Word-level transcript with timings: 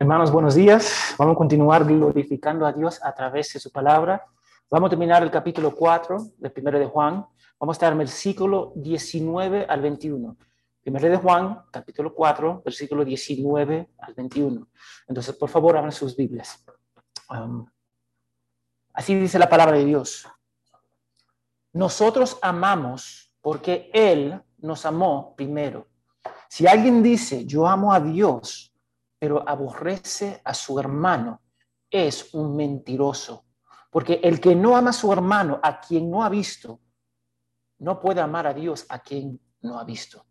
Hermanos, 0.00 0.30
buenos 0.30 0.54
días. 0.54 1.16
Vamos 1.18 1.34
a 1.34 1.38
continuar 1.38 1.84
glorificando 1.84 2.64
a 2.64 2.72
Dios 2.72 3.00
a 3.02 3.12
través 3.12 3.52
de 3.52 3.58
su 3.58 3.72
palabra. 3.72 4.24
Vamos 4.70 4.86
a 4.86 4.90
terminar 4.90 5.24
el 5.24 5.30
capítulo 5.32 5.74
4 5.74 6.34
del 6.36 6.52
primero 6.52 6.78
de 6.78 6.86
Juan. 6.86 7.26
Vamos 7.58 7.74
a 7.74 7.76
estar 7.76 7.88
en 7.88 7.94
el 7.94 8.06
versículo 8.06 8.72
19 8.76 9.66
al 9.68 9.80
21. 9.80 10.36
Primero 10.82 11.08
de 11.08 11.16
Juan, 11.16 11.64
capítulo 11.72 12.14
4, 12.14 12.62
versículo 12.64 13.04
19 13.04 13.90
al 13.98 14.14
21. 14.14 14.68
Entonces, 15.08 15.34
por 15.34 15.48
favor, 15.48 15.76
abran 15.76 15.90
sus 15.90 16.16
Biblias. 16.16 16.64
Um, 17.28 17.66
así 18.92 19.16
dice 19.16 19.36
la 19.36 19.48
palabra 19.48 19.78
de 19.78 19.84
Dios. 19.84 20.28
Nosotros 21.72 22.38
amamos 22.40 23.32
porque 23.40 23.90
Él 23.92 24.40
nos 24.58 24.86
amó 24.86 25.34
primero. 25.36 25.88
Si 26.48 26.68
alguien 26.68 27.02
dice, 27.02 27.44
yo 27.46 27.66
amo 27.66 27.92
a 27.92 27.98
Dios, 27.98 28.67
pero 29.18 29.48
aborrece 29.48 30.40
a 30.44 30.54
su 30.54 30.78
hermano, 30.78 31.42
es 31.90 32.32
un 32.34 32.56
mentiroso. 32.56 33.44
Porque 33.90 34.20
el 34.22 34.40
que 34.40 34.54
no 34.54 34.76
ama 34.76 34.90
a 34.90 34.94
su 34.94 35.12
hermano, 35.12 35.60
a 35.62 35.80
quien 35.80 36.10
no 36.10 36.22
ha 36.22 36.28
visto, 36.28 36.80
no 37.78 38.00
puede 38.00 38.20
amar 38.20 38.46
a 38.46 38.54
Dios 38.54 38.86
a 38.88 38.98
quien 39.00 39.40
no 39.62 39.78
ha 39.78 39.84
visto. 39.84 40.26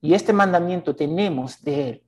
Y 0.00 0.14
este 0.14 0.32
mandamiento 0.32 0.94
tenemos 0.94 1.62
de 1.62 1.88
él, 1.88 2.06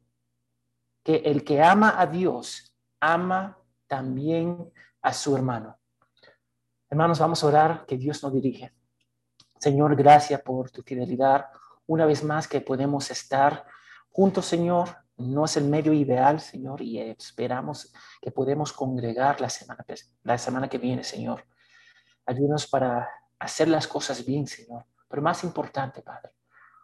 que 1.03 1.17
el 1.17 1.45
que 1.45 1.63
ama 1.63 2.01
a 2.01 2.07
Dios, 2.07 2.75
ama 3.01 3.59
también 3.87 4.73
a 5.03 5.13
su 5.13 5.37
hermano. 5.37 5.79
Hermanos, 6.89 7.19
vamos 7.19 7.43
a 7.43 7.47
orar 7.47 7.87
que 7.87 7.97
Dios 7.97 8.23
nos 8.23 8.33
dirige. 8.33 8.73
Señor, 9.59 9.95
gracias 9.97 10.41
por 10.43 10.71
tu 10.71 10.83
fidelidad. 10.83 11.47
Una 11.87 12.07
vez 12.07 12.25
más 12.25 12.49
que 12.49 12.61
podemos 12.61 13.11
estar 13.11 13.67
juntos, 14.11 14.47
Señor, 14.47 14.89
no 15.21 15.45
es 15.45 15.57
el 15.57 15.65
medio 15.65 15.93
ideal, 15.93 16.41
Señor, 16.41 16.81
y 16.81 16.99
esperamos 16.99 17.93
que 18.21 18.31
podemos 18.31 18.73
congregar 18.73 19.41
la 19.41 19.51
semana, 19.51 19.85
la 20.23 20.39
semana 20.39 20.69
que 20.69 20.79
viene, 20.79 21.05
Señor. 21.05 21.45
Ayúdanos 22.27 22.67
para 22.67 23.09
hacer 23.39 23.69
las 23.69 23.87
cosas 23.87 24.25
bien, 24.25 24.47
Señor. 24.47 24.87
Pero 25.09 25.23
más 25.23 25.45
importante, 25.45 26.03
Padre, 26.03 26.33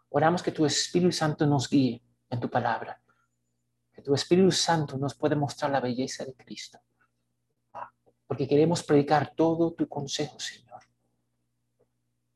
oramos 0.09 0.43
que 0.43 0.51
tu 0.51 0.65
Espíritu 0.65 1.11
Santo 1.11 1.45
nos 1.45 1.69
guíe 1.69 2.03
en 2.29 2.39
tu 2.39 2.49
palabra. 2.49 3.01
Que 3.91 4.01
tu 4.01 4.13
Espíritu 4.13 4.51
Santo 4.51 4.97
nos 4.97 5.15
pueda 5.15 5.35
mostrar 5.35 5.71
la 5.71 5.79
belleza 5.79 6.23
de 6.23 6.35
Cristo. 6.35 6.79
Porque 8.27 8.47
queremos 8.47 8.83
predicar 8.83 9.33
todo 9.35 9.73
tu 9.73 9.87
consejo, 9.87 10.39
Señor. 10.39 10.83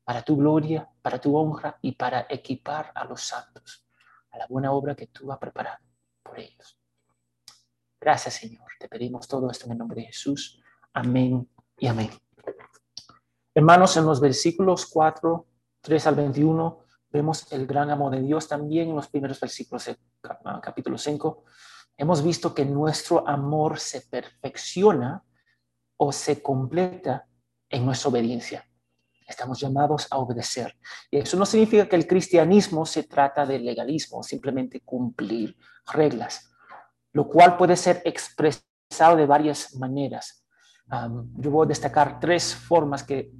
Para 0.04 0.22
tu 0.22 0.36
gloria, 0.36 0.88
para 1.00 1.20
tu 1.20 1.36
honra 1.36 1.78
y 1.82 1.92
para 1.92 2.26
equipar 2.28 2.90
a 2.94 3.04
los 3.04 3.22
santos 3.22 3.86
a 4.32 4.38
la 4.38 4.46
buena 4.46 4.72
obra 4.72 4.94
que 4.94 5.06
tú 5.08 5.30
has 5.30 5.38
preparado 5.38 5.91
ellos. 6.36 6.78
Gracias, 8.00 8.34
Señor. 8.34 8.66
Te 8.78 8.88
pedimos 8.88 9.28
todo 9.28 9.50
esto 9.50 9.66
en 9.66 9.72
el 9.72 9.78
nombre 9.78 10.00
de 10.00 10.06
Jesús. 10.08 10.60
Amén 10.92 11.48
y 11.78 11.86
amén. 11.86 12.10
Hermanos, 13.54 13.96
en 13.96 14.06
los 14.06 14.20
versículos 14.20 14.86
4, 14.86 15.46
3 15.82 16.06
al 16.06 16.14
21, 16.14 16.84
vemos 17.10 17.52
el 17.52 17.66
gran 17.66 17.90
amor 17.90 18.12
de 18.12 18.22
Dios 18.22 18.48
también 18.48 18.88
en 18.88 18.96
los 18.96 19.08
primeros 19.08 19.38
versículos 19.38 19.84
del 19.84 19.98
capítulo 20.62 20.96
5. 20.98 21.44
Hemos 21.96 22.24
visto 22.24 22.54
que 22.54 22.64
nuestro 22.64 23.28
amor 23.28 23.78
se 23.78 24.00
perfecciona 24.02 25.22
o 25.98 26.10
se 26.10 26.42
completa 26.42 27.28
en 27.68 27.84
nuestra 27.84 28.10
obediencia. 28.10 28.66
Estamos 29.32 29.58
llamados 29.58 30.06
a 30.10 30.18
obedecer. 30.18 30.76
Y 31.10 31.16
eso 31.16 31.38
no 31.38 31.46
significa 31.46 31.88
que 31.88 31.96
el 31.96 32.06
cristianismo 32.06 32.84
se 32.84 33.04
trata 33.04 33.46
de 33.46 33.58
legalismo, 33.58 34.22
simplemente 34.22 34.80
cumplir 34.80 35.56
reglas, 35.90 36.54
lo 37.12 37.26
cual 37.26 37.56
puede 37.56 37.76
ser 37.76 38.02
expresado 38.04 39.16
de 39.16 39.24
varias 39.24 39.74
maneras. 39.76 40.44
yo 41.38 41.50
voy 41.50 41.64
a 41.64 41.68
destacar 41.68 42.20
tres 42.20 42.54
formas 42.54 43.02
que 43.02 43.32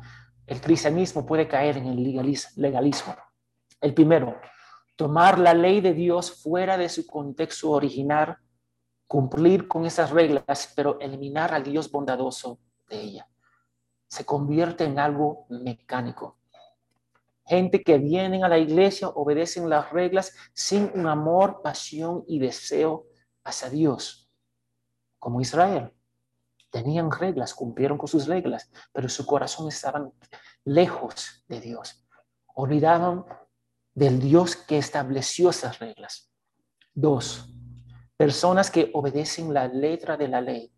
el 0.47 0.63
cristianismo 0.63 1.27
puede 1.27 1.47
caer 1.47 1.77
en 1.77 1.87
el 1.87 2.03
legalismo. 2.57 3.15
El 3.79 3.93
primero, 3.93 4.41
tomar 4.97 5.39
la 5.39 5.53
ley 5.53 5.83
de 5.83 5.93
Dios 5.93 6.43
fuera 6.43 6.79
de 6.79 6.89
su 6.89 7.07
contexto 7.07 7.71
original, 7.71 8.39
cumplir 9.07 9.69
con 9.69 9.85
esas 9.85 10.11
reglas, 10.11 10.73
pero 10.75 10.99
eliminar 11.01 11.53
al 11.53 11.65
Dios 11.65 11.91
bondadoso 11.91 12.59
de 12.89 12.99
ella 12.99 13.29
se 14.13 14.27
convierte 14.27 14.85
en 14.85 14.99
algo 14.99 15.47
mecánico. 15.49 16.37
Gente 17.47 17.83
que 17.83 17.97
vienen 17.97 18.45
a 18.45 18.49
la 18.51 18.59
iglesia, 18.59 19.09
obedecen 19.09 19.71
las 19.71 19.91
reglas 19.91 20.35
sin 20.53 20.91
un 20.95 21.07
amor, 21.07 21.63
pasión 21.63 22.23
y 22.29 22.39
deseo 22.39 23.07
hacia 23.43 23.71
Dios, 23.71 24.31
como 25.19 25.41
Israel. 25.41 25.95
Tenían 26.69 27.11
reglas, 27.11 27.55
cumplieron 27.55 27.97
con 27.97 28.07
sus 28.07 28.27
reglas, 28.27 28.71
pero 28.93 29.09
su 29.09 29.25
corazón 29.25 29.69
estaban 29.69 30.13
lejos 30.67 31.43
de 31.49 31.63
Dios. 31.63 32.07
Olvidaron 32.55 33.25
del 33.95 34.21
Dios 34.21 34.57
que 34.57 34.77
estableció 34.77 35.49
esas 35.49 35.79
reglas. 35.79 36.31
Dos, 36.93 37.49
personas 38.19 38.71
que 38.71 38.91
obedecen 38.93 39.55
la 39.55 39.69
letra 39.69 40.19
de 40.19 40.29
la 40.29 40.43
ley, 40.43 40.71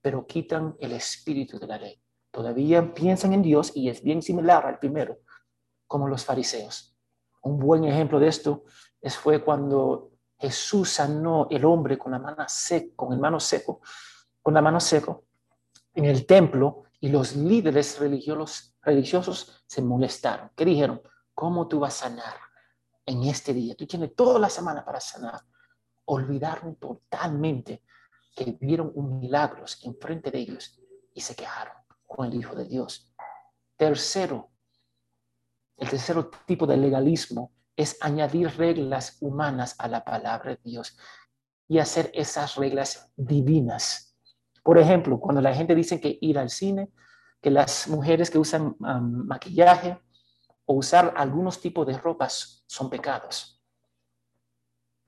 pero 0.00 0.26
quitan 0.26 0.74
el 0.80 0.90
espíritu 0.90 1.60
de 1.60 1.66
la 1.68 1.78
ley 1.78 2.02
todavía 2.32 2.92
piensan 2.94 3.34
en 3.34 3.42
Dios 3.42 3.70
y 3.76 3.88
es 3.88 4.02
bien 4.02 4.22
similar 4.22 4.66
al 4.66 4.78
primero, 4.78 5.18
como 5.86 6.08
los 6.08 6.24
fariseos. 6.24 6.96
Un 7.42 7.58
buen 7.58 7.84
ejemplo 7.84 8.18
de 8.18 8.28
esto 8.28 8.64
es, 9.00 9.16
fue 9.16 9.44
cuando 9.44 10.10
Jesús 10.38 10.88
sanó 10.90 11.46
el 11.50 11.64
hombre 11.64 11.98
con 11.98 12.12
la 12.12 12.18
mano 12.18 12.44
seca, 12.48 12.92
con 12.96 13.12
el 13.12 13.20
mano 13.20 13.38
seco, 13.38 13.80
con 14.40 14.54
la 14.54 14.62
mano 14.62 14.80
seco 14.80 15.26
en 15.94 16.06
el 16.06 16.26
templo 16.26 16.84
y 17.00 17.10
los 17.10 17.36
líderes 17.36 17.98
religiosos, 17.98 18.74
religiosos 18.80 19.64
se 19.66 19.82
molestaron. 19.82 20.50
¿Qué 20.56 20.64
dijeron? 20.64 21.02
¿Cómo 21.34 21.68
tú 21.68 21.80
vas 21.80 22.02
a 22.02 22.08
sanar 22.08 22.34
en 23.04 23.24
este 23.24 23.52
día? 23.52 23.74
Tú 23.74 23.86
tienes 23.86 24.14
toda 24.14 24.38
la 24.38 24.48
semana 24.48 24.84
para 24.84 25.00
sanar. 25.00 25.40
Olvidaron 26.06 26.76
totalmente 26.76 27.82
que 28.34 28.56
vieron 28.60 28.90
un 28.94 29.18
milagro 29.18 29.64
enfrente 29.82 30.30
de 30.30 30.38
ellos 30.38 30.80
y 31.12 31.20
se 31.20 31.34
quejaron 31.34 31.81
con 32.14 32.26
el 32.26 32.34
Hijo 32.34 32.54
de 32.54 32.66
Dios. 32.66 33.10
Tercero, 33.76 34.50
el 35.76 35.88
tercer 35.88 36.16
tipo 36.46 36.66
de 36.66 36.76
legalismo 36.76 37.52
es 37.74 37.96
añadir 38.00 38.56
reglas 38.56 39.16
humanas 39.20 39.74
a 39.78 39.88
la 39.88 40.04
palabra 40.04 40.52
de 40.52 40.60
Dios 40.62 40.96
y 41.66 41.78
hacer 41.78 42.10
esas 42.14 42.56
reglas 42.56 43.10
divinas. 43.16 44.14
Por 44.62 44.78
ejemplo, 44.78 45.18
cuando 45.18 45.40
la 45.40 45.54
gente 45.54 45.74
dice 45.74 46.00
que 46.00 46.18
ir 46.20 46.38
al 46.38 46.50
cine, 46.50 46.92
que 47.40 47.50
las 47.50 47.88
mujeres 47.88 48.30
que 48.30 48.38
usan 48.38 48.76
maquillaje 48.78 49.98
o 50.66 50.74
usar 50.74 51.14
algunos 51.16 51.60
tipos 51.60 51.86
de 51.86 51.98
ropas 51.98 52.62
son 52.66 52.88
pecados. 52.88 53.60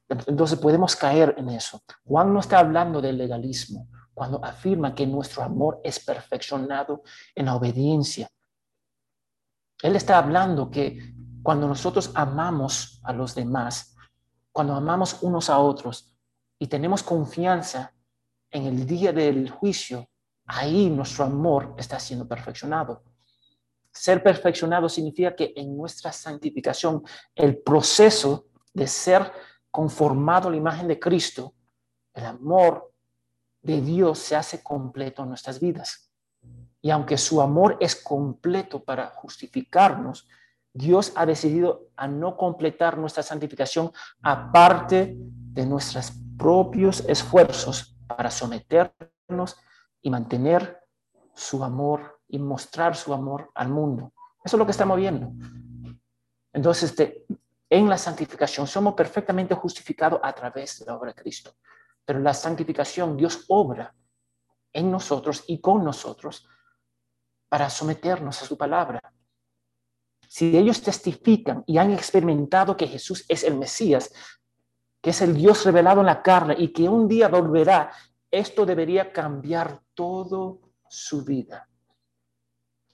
Entonces 0.08 0.58
podemos 0.58 0.96
caer 0.96 1.34
en 1.38 1.50
eso. 1.50 1.80
Juan 2.04 2.32
no 2.32 2.40
está 2.40 2.58
hablando 2.58 3.00
del 3.00 3.16
legalismo 3.16 3.88
cuando 4.14 4.42
afirma 4.44 4.94
que 4.94 5.06
nuestro 5.06 5.42
amor 5.42 5.80
es 5.82 6.02
perfeccionado 6.02 7.02
en 7.34 7.46
la 7.46 7.56
obediencia. 7.56 8.30
Él 9.82 9.96
está 9.96 10.18
hablando 10.18 10.70
que 10.70 11.14
cuando 11.42 11.66
nosotros 11.68 12.10
amamos 12.14 13.00
a 13.04 13.12
los 13.12 13.34
demás, 13.34 13.94
cuando 14.52 14.74
amamos 14.74 15.22
unos 15.22 15.50
a 15.50 15.58
otros 15.58 16.16
y 16.58 16.68
tenemos 16.68 17.02
confianza 17.02 17.92
en 18.50 18.66
el 18.66 18.86
día 18.86 19.12
del 19.12 19.50
juicio, 19.50 20.08
ahí 20.46 20.88
nuestro 20.88 21.24
amor 21.24 21.74
está 21.76 21.98
siendo 21.98 22.26
perfeccionado. 22.26 23.02
Ser 23.92 24.22
perfeccionado 24.22 24.88
significa 24.88 25.34
que 25.34 25.52
en 25.56 25.76
nuestra 25.76 26.12
santificación, 26.12 27.02
el 27.34 27.58
proceso 27.58 28.46
de 28.72 28.86
ser 28.86 29.30
conformado 29.70 30.48
a 30.48 30.50
la 30.52 30.56
imagen 30.56 30.88
de 30.88 30.98
Cristo, 30.98 31.54
el 32.12 32.24
amor 32.24 32.93
de 33.64 33.80
Dios 33.80 34.18
se 34.18 34.36
hace 34.36 34.62
completo 34.62 35.22
en 35.22 35.30
nuestras 35.30 35.58
vidas. 35.58 36.12
Y 36.80 36.90
aunque 36.90 37.16
su 37.16 37.40
amor 37.40 37.78
es 37.80 37.96
completo 37.96 38.84
para 38.84 39.06
justificarnos, 39.06 40.28
Dios 40.72 41.12
ha 41.16 41.24
decidido 41.24 41.88
a 41.96 42.06
no 42.06 42.36
completar 42.36 42.98
nuestra 42.98 43.22
santificación 43.22 43.90
aparte 44.22 45.16
de 45.16 45.66
nuestros 45.66 46.12
propios 46.36 47.04
esfuerzos 47.08 47.96
para 48.06 48.30
someternos 48.30 49.56
y 50.02 50.10
mantener 50.10 50.80
su 51.34 51.64
amor 51.64 52.20
y 52.28 52.38
mostrar 52.38 52.94
su 52.94 53.14
amor 53.14 53.50
al 53.54 53.70
mundo. 53.70 54.12
Eso 54.44 54.56
es 54.56 54.58
lo 54.58 54.66
que 54.66 54.72
estamos 54.72 54.98
viendo. 54.98 55.32
Entonces, 56.52 56.90
este, 56.90 57.24
en 57.70 57.88
la 57.88 57.96
santificación 57.96 58.66
somos 58.66 58.94
perfectamente 58.94 59.54
justificados 59.54 60.20
a 60.22 60.32
través 60.34 60.80
de 60.80 60.86
la 60.86 60.96
obra 60.96 61.12
de 61.12 61.22
Cristo. 61.22 61.54
Pero 62.04 62.20
la 62.20 62.34
santificación, 62.34 63.16
Dios 63.16 63.44
obra 63.48 63.94
en 64.72 64.90
nosotros 64.90 65.44
y 65.46 65.60
con 65.60 65.84
nosotros 65.84 66.46
para 67.48 67.70
someternos 67.70 68.42
a 68.42 68.46
su 68.46 68.58
palabra. 68.58 69.00
Si 70.28 70.56
ellos 70.56 70.82
testifican 70.82 71.62
y 71.66 71.78
han 71.78 71.92
experimentado 71.92 72.76
que 72.76 72.88
Jesús 72.88 73.24
es 73.28 73.44
el 73.44 73.56
Mesías, 73.56 74.12
que 75.00 75.10
es 75.10 75.22
el 75.22 75.34
Dios 75.34 75.64
revelado 75.64 76.00
en 76.00 76.06
la 76.06 76.22
carne 76.22 76.56
y 76.58 76.72
que 76.72 76.88
un 76.88 77.06
día 77.06 77.28
volverá, 77.28 77.92
esto 78.30 78.66
debería 78.66 79.12
cambiar 79.12 79.80
todo 79.94 80.60
su 80.88 81.24
vida, 81.24 81.68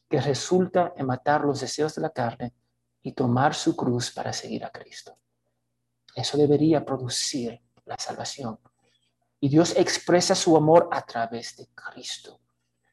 que 0.09 0.21
resulta 0.21 0.93
en 0.97 1.07
matar 1.07 1.43
los 1.43 1.61
deseos 1.61 1.95
de 1.95 2.03
la 2.03 2.11
carne 2.11 2.53
y 3.03 3.13
tomar 3.13 3.55
su 3.55 3.75
cruz 3.75 4.11
para 4.11 4.33
seguir 4.33 4.65
a 4.65 4.71
Cristo. 4.71 5.17
Eso 6.15 6.37
debería 6.37 6.85
producir 6.85 7.59
la 7.87 7.97
salvación. 7.97 8.59
Y 9.41 9.49
Dios 9.49 9.75
expresa 9.77 10.35
su 10.35 10.57
amor 10.57 10.89
a 10.93 11.03
través 11.03 11.57
de 11.57 11.69
Cristo. 11.75 12.41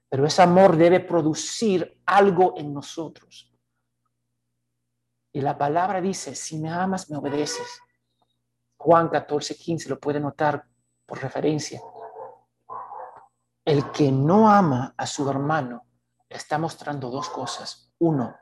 Pero 0.10 0.26
ese 0.26 0.42
amor 0.42 0.78
debe 0.78 1.02
producir 1.02 2.02
algo 2.06 2.54
en 2.58 2.74
nosotros. 2.74 3.54
Y 5.34 5.42
la 5.42 5.58
palabra 5.58 6.00
dice, 6.00 6.34
si 6.34 6.58
me 6.58 6.70
amas, 6.70 7.10
me 7.10 7.18
obedeces. 7.18 7.82
Juan 8.78 9.10
14, 9.10 9.56
15, 9.56 9.90
lo 9.90 10.00
puede 10.00 10.20
notar 10.20 10.66
por 11.06 11.22
referencia. 11.22 11.82
El 13.66 13.92
que 13.92 14.12
no 14.12 14.50
ama 14.50 14.96
a 14.98 15.06
su 15.06 15.30
hermano 15.30 15.86
está 16.30 16.58
mostrando 16.58 17.10
dos 17.10 17.30
cosas. 17.30 17.94
Uno, 18.00 18.36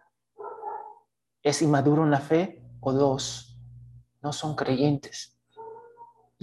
es 1.42 1.62
inmaduro 1.62 2.04
en 2.04 2.12
la 2.12 2.20
fe. 2.20 2.62
O 2.88 2.94
dos, 2.94 3.60
no 4.22 4.32
son 4.32 4.56
creyentes. 4.56 5.35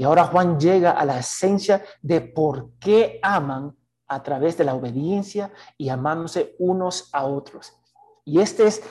Y 0.02 0.04
ahora 0.04 0.24
Juan 0.24 0.58
llega 0.58 0.90
a 0.90 1.04
la 1.04 1.20
esencia 1.20 1.84
de 2.00 2.20
por 2.20 2.72
qué 2.80 3.20
aman 3.22 3.76
a 4.08 4.20
través 4.20 4.58
de 4.58 4.64
la 4.64 4.74
obediencia 4.74 5.52
y 5.78 5.90
amándose 5.90 6.56
unos 6.58 7.08
a 7.12 7.24
otros. 7.24 7.78
Y 8.24 8.40
este 8.40 8.66
es 8.66 8.82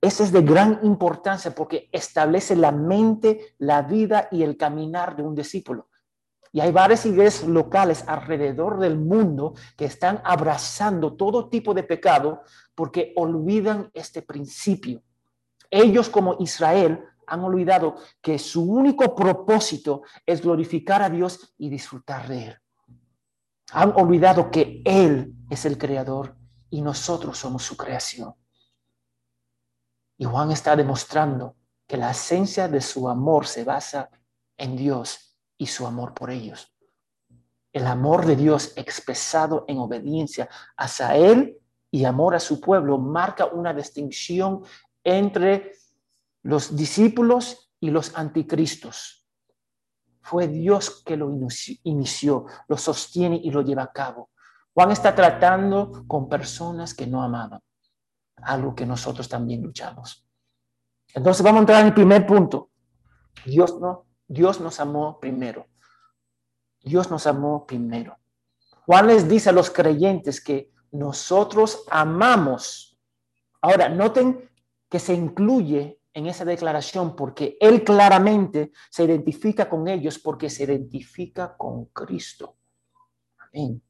ese 0.00 0.22
es 0.22 0.32
de 0.32 0.40
gran 0.40 0.80
importancia 0.84 1.54
porque 1.54 1.90
establece 1.92 2.56
la 2.56 2.72
mente, 2.72 3.56
la 3.58 3.82
vida 3.82 4.28
y 4.30 4.42
el 4.42 4.56
caminar 4.56 5.16
de 5.16 5.22
un 5.22 5.34
discípulo. 5.34 5.88
Y 6.50 6.60
hay 6.60 6.72
varias 6.72 7.04
iglesias 7.04 7.46
locales 7.46 8.04
alrededor 8.06 8.78
del 8.78 8.96
mundo 8.96 9.52
que 9.76 9.84
están 9.84 10.22
abrazando 10.24 11.14
todo 11.14 11.50
tipo 11.50 11.74
de 11.74 11.82
pecado 11.82 12.40
porque 12.74 13.12
olvidan 13.16 13.90
este 13.92 14.22
principio. 14.22 15.02
Ellos 15.70 16.08
como 16.08 16.38
Israel 16.40 17.04
han 17.28 17.44
olvidado 17.44 17.96
que 18.20 18.38
su 18.38 18.62
único 18.62 19.14
propósito 19.14 20.02
es 20.24 20.42
glorificar 20.42 21.02
a 21.02 21.10
Dios 21.10 21.54
y 21.58 21.68
disfrutar 21.68 22.26
de 22.26 22.46
Él. 22.46 22.58
Han 23.72 23.92
olvidado 23.96 24.50
que 24.50 24.82
Él 24.84 25.34
es 25.50 25.64
el 25.66 25.76
creador 25.76 26.36
y 26.70 26.80
nosotros 26.80 27.38
somos 27.38 27.62
su 27.62 27.76
creación. 27.76 28.34
Y 30.16 30.24
Juan 30.24 30.50
está 30.50 30.74
demostrando 30.74 31.56
que 31.86 31.96
la 31.96 32.10
esencia 32.10 32.66
de 32.68 32.80
su 32.80 33.08
amor 33.08 33.46
se 33.46 33.64
basa 33.64 34.10
en 34.56 34.76
Dios 34.76 35.36
y 35.56 35.66
su 35.66 35.86
amor 35.86 36.14
por 36.14 36.30
ellos. 36.30 36.74
El 37.72 37.86
amor 37.86 38.26
de 38.26 38.36
Dios 38.36 38.72
expresado 38.76 39.64
en 39.68 39.78
obediencia 39.78 40.48
hacia 40.76 41.14
Él 41.16 41.58
y 41.90 42.04
amor 42.04 42.34
a 42.34 42.40
su 42.40 42.60
pueblo 42.60 42.98
marca 42.98 43.46
una 43.46 43.72
distinción 43.72 44.62
entre 45.04 45.77
los 46.48 46.74
discípulos 46.74 47.70
y 47.78 47.90
los 47.90 48.16
anticristos. 48.16 49.28
Fue 50.22 50.48
Dios 50.48 51.02
que 51.04 51.14
lo 51.14 51.30
inició, 51.82 52.46
lo 52.68 52.78
sostiene 52.78 53.38
y 53.42 53.50
lo 53.50 53.60
lleva 53.60 53.82
a 53.82 53.92
cabo. 53.92 54.30
Juan 54.72 54.90
está 54.90 55.14
tratando 55.14 56.04
con 56.08 56.26
personas 56.26 56.94
que 56.94 57.06
no 57.06 57.22
amaban 57.22 57.60
algo 58.42 58.74
que 58.74 58.86
nosotros 58.86 59.28
también 59.28 59.62
luchamos. 59.62 60.26
Entonces 61.12 61.42
vamos 61.42 61.58
a 61.58 61.60
entrar 61.60 61.80
en 61.82 61.88
el 61.88 61.94
primer 61.94 62.26
punto. 62.26 62.70
Dios, 63.44 63.78
no, 63.78 64.06
Dios 64.26 64.58
nos 64.58 64.80
amó 64.80 65.20
primero. 65.20 65.66
Dios 66.80 67.10
nos 67.10 67.26
amó 67.26 67.66
primero. 67.66 68.16
Juan 68.86 69.08
les 69.08 69.28
dice 69.28 69.50
a 69.50 69.52
los 69.52 69.68
creyentes 69.70 70.42
que 70.42 70.72
nosotros 70.92 71.84
amamos. 71.90 72.98
Ahora, 73.60 73.90
noten 73.90 74.50
que 74.88 74.98
se 74.98 75.12
incluye 75.12 75.97
en 76.14 76.26
esa 76.26 76.44
declaración 76.44 77.14
porque 77.14 77.56
Él 77.60 77.84
claramente 77.84 78.72
se 78.90 79.04
identifica 79.04 79.68
con 79.68 79.88
ellos 79.88 80.18
porque 80.18 80.50
se 80.50 80.64
identifica 80.64 81.56
con 81.56 81.86
Cristo. 81.86 82.56
Amén. 83.38 83.82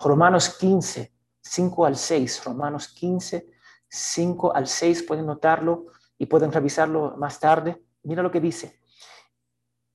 Romanos 0.00 0.56
15, 0.58 1.12
5 1.40 1.86
al 1.86 1.96
6. 1.96 2.44
Romanos 2.44 2.88
15, 2.88 3.50
5 3.88 4.54
al 4.54 4.66
6, 4.66 5.02
pueden 5.04 5.26
notarlo 5.26 5.86
y 6.18 6.26
pueden 6.26 6.52
revisarlo 6.52 7.16
más 7.16 7.40
tarde. 7.40 7.82
Mira 8.02 8.22
lo 8.22 8.30
que 8.30 8.40
dice. 8.40 8.80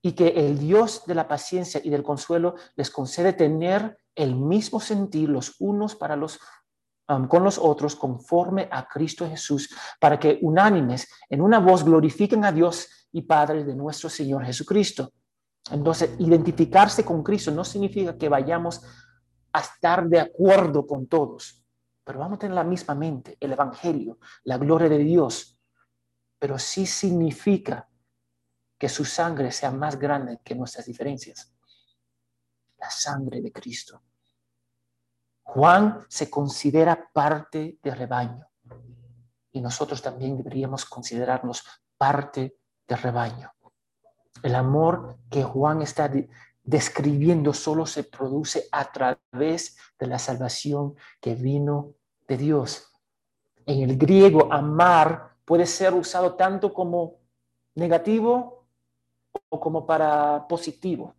Y 0.01 0.13
que 0.13 0.27
el 0.27 0.59
Dios 0.59 1.05
de 1.05 1.15
la 1.15 1.27
paciencia 1.27 1.79
y 1.83 1.89
del 1.89 2.03
consuelo 2.03 2.55
les 2.75 2.91
concede 2.91 3.33
tener 3.33 3.97
el 4.15 4.35
mismo 4.35 4.79
sentir 4.79 5.29
los 5.29 5.55
unos 5.59 5.95
para 5.95 6.15
los 6.15 6.39
con 7.05 7.43
los 7.43 7.57
otros 7.57 7.95
conforme 7.95 8.67
a 8.71 8.87
Cristo 8.87 9.27
Jesús, 9.27 9.69
para 9.99 10.19
que 10.19 10.39
unánimes 10.41 11.07
en 11.29 11.41
una 11.41 11.59
voz 11.59 11.83
glorifiquen 11.83 12.45
a 12.45 12.51
Dios 12.51 13.07
y 13.11 13.21
Padre 13.23 13.63
de 13.63 13.75
nuestro 13.75 14.09
Señor 14.09 14.45
Jesucristo. 14.45 15.11
Entonces, 15.71 16.11
identificarse 16.19 17.05
con 17.05 17.23
Cristo 17.23 17.51
no 17.51 17.63
significa 17.63 18.17
que 18.17 18.29
vayamos 18.29 18.81
a 19.51 19.59
estar 19.59 20.07
de 20.07 20.19
acuerdo 20.19 20.85
con 20.87 21.07
todos 21.07 21.63
pero 22.03 22.19
vamos 22.19 22.35
a 22.35 22.39
tener 22.39 22.55
la 22.55 22.63
misma 22.63 22.95
mente, 22.95 23.37
el 23.39 23.53
Evangelio, 23.53 24.19
la 24.43 24.57
gloria 24.57 24.89
de 24.89 24.97
Dios, 24.99 25.57
pero 26.37 26.59
sí 26.59 26.85
significa 26.85 27.87
que 28.77 28.89
su 28.89 29.05
sangre 29.05 29.51
sea 29.51 29.71
más 29.71 29.97
grande 29.97 30.39
que 30.43 30.55
nuestras 30.55 30.85
diferencias. 30.85 31.53
La 32.77 32.89
sangre 32.89 33.39
de 33.41 33.51
Cristo. 33.51 34.03
Juan 35.43 36.05
se 36.07 36.29
considera 36.29 37.09
parte 37.13 37.77
del 37.83 37.97
rebaño 37.97 38.47
y 39.51 39.61
nosotros 39.61 40.01
también 40.01 40.37
deberíamos 40.37 40.85
considerarnos 40.85 41.63
parte 41.97 42.57
del 42.87 42.97
rebaño. 42.97 43.51
El 44.41 44.55
amor 44.55 45.17
que 45.29 45.43
Juan 45.43 45.81
está 45.81 46.11
describiendo 46.63 47.53
solo 47.53 47.85
se 47.85 48.03
produce 48.03 48.67
a 48.71 48.91
través 48.91 49.77
de 49.99 50.07
la 50.07 50.17
salvación 50.17 50.95
que 51.21 51.35
vino 51.35 51.93
de 52.27 52.37
Dios. 52.37 52.91
En 53.65 53.89
el 53.89 53.97
griego, 53.97 54.51
amar 54.51 55.35
puede 55.45 55.65
ser 55.65 55.93
usado 55.93 56.35
tanto 56.35 56.73
como 56.73 57.19
negativo 57.75 58.65
o 59.49 59.59
como 59.59 59.85
para 59.85 60.47
positivo, 60.47 61.15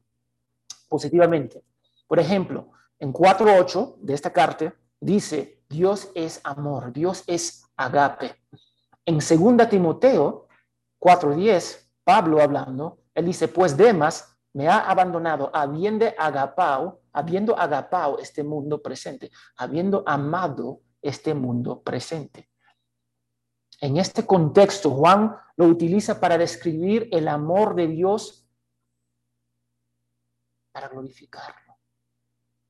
positivamente. 0.88 1.62
Por 2.06 2.18
ejemplo, 2.18 2.70
en 2.98 3.12
4.8 3.12 3.96
de 3.98 4.14
esta 4.14 4.32
carta 4.32 4.74
dice, 5.00 5.62
Dios 5.68 6.10
es 6.14 6.40
amor, 6.44 6.92
Dios 6.92 7.24
es 7.26 7.64
agape. 7.76 8.36
En 9.04 9.18
2 9.18 9.68
Timoteo 9.68 10.48
4.10, 11.00 11.90
Pablo 12.04 12.40
hablando, 12.40 13.00
él 13.14 13.26
dice, 13.26 13.48
pues 13.48 13.76
Demas 13.76 14.36
me 14.52 14.68
ha 14.68 14.78
abandonado 14.78 15.50
habiendo 15.52 16.06
agapao, 16.16 17.02
habiendo 17.12 17.58
agapao 17.58 18.18
este 18.18 18.42
mundo 18.44 18.80
presente, 18.80 19.30
habiendo 19.56 20.02
amado 20.06 20.80
este 21.02 21.34
mundo 21.34 21.82
presente. 21.82 22.48
En 23.80 23.96
este 23.96 24.24
contexto, 24.24 24.90
Juan 24.90 25.36
lo 25.56 25.66
utiliza 25.66 26.20
para 26.20 26.38
describir 26.38 27.08
el 27.12 27.28
amor 27.28 27.74
de 27.74 27.88
Dios 27.88 28.48
para 30.72 30.88
glorificarlo 30.88 31.63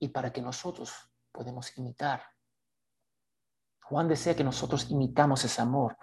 y 0.05 0.09
para 0.09 0.31
que 0.31 0.43
nosotros 0.43 0.93
podemos 1.33 1.77
imitar. 1.79 2.23
Juan 3.85 4.07
desea 4.07 4.37
que 4.37 4.45
nosotros 4.45 4.91
imitamos 4.91 5.43
ese 5.45 5.63
amor. 5.63 5.97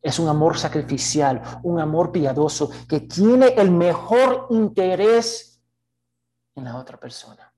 Es 0.00 0.20
un 0.20 0.28
amor 0.28 0.56
sacrificial, 0.56 1.42
un 1.64 1.80
amor 1.80 2.12
piadoso 2.12 2.70
que 2.88 3.00
tiene 3.00 3.48
el 3.48 3.72
mejor 3.72 4.46
interés 4.50 5.60
en 6.54 6.64
la 6.64 6.76
otra 6.76 6.98
persona. 6.98 7.52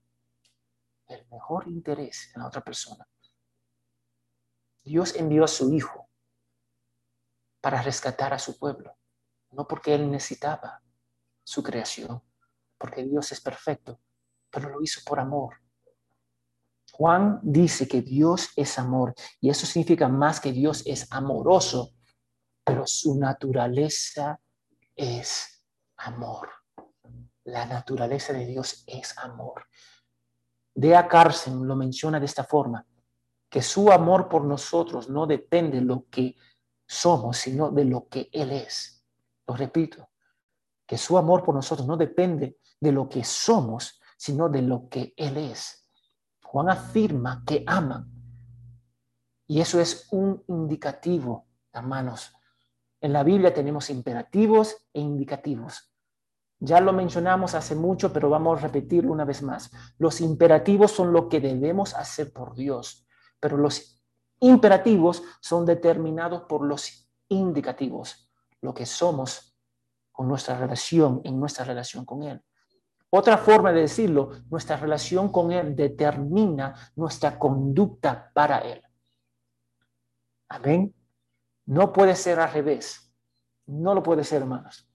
El 1.06 1.26
mejor 1.30 1.68
interés 1.68 2.32
en 2.34 2.40
la 2.40 2.48
otra 2.48 2.62
persona. 2.62 3.06
Dios 4.82 5.14
envió 5.16 5.44
a 5.44 5.48
su 5.48 5.72
Hijo 5.72 6.08
para 7.60 7.82
rescatar 7.82 8.32
a 8.32 8.38
su 8.38 8.58
pueblo, 8.58 8.96
no 9.50 9.68
porque 9.68 9.94
Él 9.94 10.10
necesitaba 10.10 10.82
su 11.42 11.62
creación, 11.62 12.22
porque 12.78 13.04
Dios 13.04 13.32
es 13.32 13.40
perfecto, 13.42 14.00
pero 14.50 14.70
lo 14.70 14.82
hizo 14.82 15.02
por 15.04 15.20
amor. 15.20 15.63
Juan 16.96 17.40
dice 17.42 17.88
que 17.88 18.02
Dios 18.02 18.50
es 18.56 18.78
amor 18.78 19.14
y 19.40 19.50
eso 19.50 19.66
significa 19.66 20.08
más 20.08 20.40
que 20.40 20.52
Dios 20.52 20.82
es 20.86 21.06
amoroso 21.10 21.94
pero 22.64 22.86
su 22.86 23.18
naturaleza 23.18 24.40
es 24.96 25.64
amor. 25.98 26.48
La 27.44 27.66
naturaleza 27.66 28.32
de 28.32 28.46
Dios 28.46 28.84
es 28.86 29.16
amor. 29.18 29.66
Dea 30.74 31.06
Carson 31.06 31.68
lo 31.68 31.76
menciona 31.76 32.18
de 32.18 32.26
esta 32.26 32.42
forma, 32.42 32.86
que 33.50 33.60
su 33.60 33.92
amor 33.92 34.28
por 34.28 34.44
nosotros 34.44 35.08
no 35.10 35.26
depende 35.26 35.78
de 35.78 35.84
lo 35.84 36.06
que 36.10 36.36
somos, 36.86 37.36
sino 37.36 37.70
de 37.70 37.84
lo 37.84 38.08
que 38.08 38.30
Él 38.32 38.50
es. 38.50 39.04
Lo 39.46 39.54
repito, 39.54 40.08
que 40.86 40.96
su 40.96 41.18
amor 41.18 41.44
por 41.44 41.54
nosotros 41.54 41.86
no 41.86 41.96
depende 41.96 42.58
de 42.80 42.92
lo 42.92 43.08
que 43.08 43.22
somos, 43.24 44.00
sino 44.16 44.48
de 44.48 44.62
lo 44.62 44.88
que 44.88 45.12
Él 45.16 45.36
es. 45.36 45.83
Juan 46.54 46.70
afirma 46.70 47.42
que 47.44 47.64
ama. 47.66 48.06
Y 49.48 49.60
eso 49.60 49.80
es 49.80 50.06
un 50.12 50.44
indicativo, 50.46 51.48
hermanos. 51.72 52.32
En 53.00 53.12
la 53.12 53.24
Biblia 53.24 53.52
tenemos 53.52 53.90
imperativos 53.90 54.76
e 54.92 55.00
indicativos. 55.00 55.92
Ya 56.60 56.80
lo 56.80 56.92
mencionamos 56.92 57.56
hace 57.56 57.74
mucho, 57.74 58.12
pero 58.12 58.30
vamos 58.30 58.60
a 58.60 58.62
repetirlo 58.68 59.10
una 59.10 59.24
vez 59.24 59.42
más. 59.42 59.72
Los 59.98 60.20
imperativos 60.20 60.92
son 60.92 61.12
lo 61.12 61.28
que 61.28 61.40
debemos 61.40 61.92
hacer 61.92 62.32
por 62.32 62.54
Dios, 62.54 63.04
pero 63.40 63.56
los 63.56 64.00
imperativos 64.38 65.24
son 65.40 65.66
determinados 65.66 66.42
por 66.42 66.64
los 66.64 67.10
indicativos, 67.26 68.30
lo 68.60 68.72
que 68.72 68.86
somos 68.86 69.58
con 70.12 70.28
nuestra 70.28 70.56
relación, 70.56 71.20
en 71.24 71.40
nuestra 71.40 71.64
relación 71.64 72.04
con 72.04 72.22
Él. 72.22 72.44
Otra 73.16 73.38
forma 73.38 73.70
de 73.70 73.82
decirlo, 73.82 74.32
nuestra 74.50 74.76
relación 74.76 75.30
con 75.30 75.52
Él 75.52 75.76
determina 75.76 76.74
nuestra 76.96 77.38
conducta 77.38 78.32
para 78.34 78.58
Él. 78.58 78.82
Amén. 80.48 80.92
No 81.66 81.92
puede 81.92 82.16
ser 82.16 82.40
al 82.40 82.52
revés. 82.52 83.14
No 83.66 83.94
lo 83.94 84.02
puede 84.02 84.24
ser, 84.24 84.42
hermanos. 84.42 84.88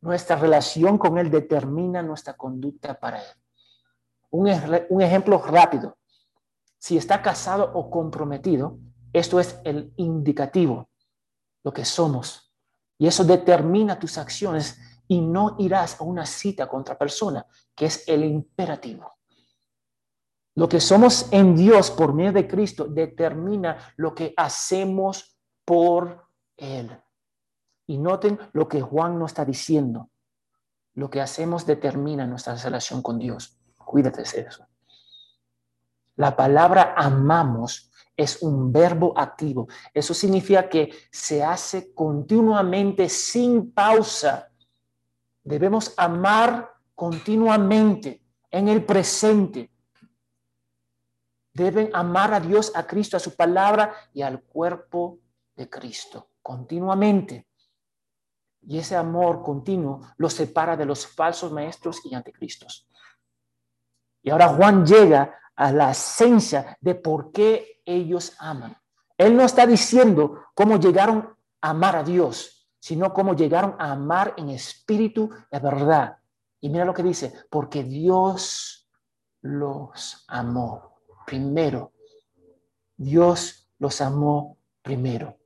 Nuestra 0.00 0.36
relación 0.36 0.98
con 0.98 1.18
Él 1.18 1.32
determina 1.32 2.00
nuestra 2.00 2.34
conducta 2.34 2.94
para 2.94 3.18
Él. 3.18 3.34
Un, 4.30 4.48
un 4.90 5.02
ejemplo 5.02 5.42
rápido. 5.42 5.98
Si 6.78 6.96
está 6.96 7.22
casado 7.22 7.72
o 7.74 7.90
comprometido, 7.90 8.78
esto 9.12 9.40
es 9.40 9.58
el 9.64 9.92
indicativo, 9.96 10.90
lo 11.64 11.72
que 11.72 11.84
somos. 11.84 12.54
Y 12.98 13.08
eso 13.08 13.24
determina 13.24 13.98
tus 13.98 14.16
acciones 14.16 14.78
y 15.08 15.20
no 15.20 15.56
irás 15.58 16.00
a 16.00 16.04
una 16.04 16.26
cita 16.26 16.68
con 16.68 16.80
otra 16.80 16.96
persona, 16.96 17.46
que 17.74 17.86
es 17.86 18.06
el 18.08 18.24
imperativo. 18.24 19.16
Lo 20.54 20.68
que 20.68 20.80
somos 20.80 21.28
en 21.32 21.54
Dios 21.54 21.90
por 21.90 22.14
medio 22.14 22.32
de 22.32 22.48
Cristo 22.48 22.86
determina 22.86 23.76
lo 23.96 24.14
que 24.14 24.32
hacemos 24.36 25.38
por 25.64 26.28
Él. 26.56 26.90
Y 27.86 27.98
noten 27.98 28.38
lo 28.52 28.66
que 28.66 28.80
Juan 28.80 29.18
nos 29.18 29.32
está 29.32 29.44
diciendo. 29.44 30.10
Lo 30.94 31.10
que 31.10 31.20
hacemos 31.20 31.66
determina 31.66 32.26
nuestra 32.26 32.56
relación 32.56 33.02
con 33.02 33.18
Dios. 33.18 33.58
Cuídate 33.76 34.22
de 34.22 34.40
eso. 34.48 34.66
La 36.16 36.34
palabra 36.34 36.94
amamos 36.96 37.90
es 38.16 38.42
un 38.42 38.72
verbo 38.72 39.12
activo. 39.16 39.68
Eso 39.92 40.14
significa 40.14 40.68
que 40.68 40.90
se 41.10 41.44
hace 41.44 41.92
continuamente 41.92 43.08
sin 43.10 43.72
pausa. 43.72 44.50
Debemos 45.46 45.94
amar 45.96 46.74
continuamente 46.92 48.20
en 48.50 48.66
el 48.66 48.84
presente. 48.84 49.70
Deben 51.52 51.88
amar 51.94 52.34
a 52.34 52.40
Dios, 52.40 52.72
a 52.74 52.84
Cristo, 52.84 53.16
a 53.16 53.20
su 53.20 53.36
palabra 53.36 53.94
y 54.12 54.22
al 54.22 54.42
cuerpo 54.42 55.20
de 55.54 55.70
Cristo 55.70 56.30
continuamente. 56.42 57.46
Y 58.62 58.78
ese 58.78 58.96
amor 58.96 59.44
continuo 59.44 60.00
los 60.16 60.32
separa 60.32 60.76
de 60.76 60.84
los 60.84 61.06
falsos 61.06 61.52
maestros 61.52 62.04
y 62.04 62.16
anticristos. 62.16 62.88
Y 64.24 64.30
ahora 64.30 64.48
Juan 64.48 64.84
llega 64.84 65.32
a 65.54 65.70
la 65.70 65.92
esencia 65.92 66.76
de 66.80 66.96
por 66.96 67.30
qué 67.30 67.80
ellos 67.84 68.34
aman. 68.40 68.76
Él 69.16 69.36
no 69.36 69.44
está 69.44 69.64
diciendo 69.64 70.46
cómo 70.54 70.80
llegaron 70.80 71.36
a 71.60 71.70
amar 71.70 71.94
a 71.94 72.02
Dios 72.02 72.55
sino 72.86 73.12
como 73.12 73.34
llegaron 73.34 73.74
a 73.80 73.90
amar 73.90 74.34
en 74.36 74.48
espíritu 74.50 75.28
de 75.50 75.58
verdad. 75.58 76.18
Y 76.60 76.68
mira 76.68 76.84
lo 76.84 76.94
que 76.94 77.02
dice, 77.02 77.32
porque 77.50 77.82
Dios 77.82 78.88
los 79.40 80.24
amó 80.28 81.00
primero. 81.26 81.90
Dios 82.96 83.72
los 83.80 84.00
amó 84.00 84.58
primero. 84.82 85.36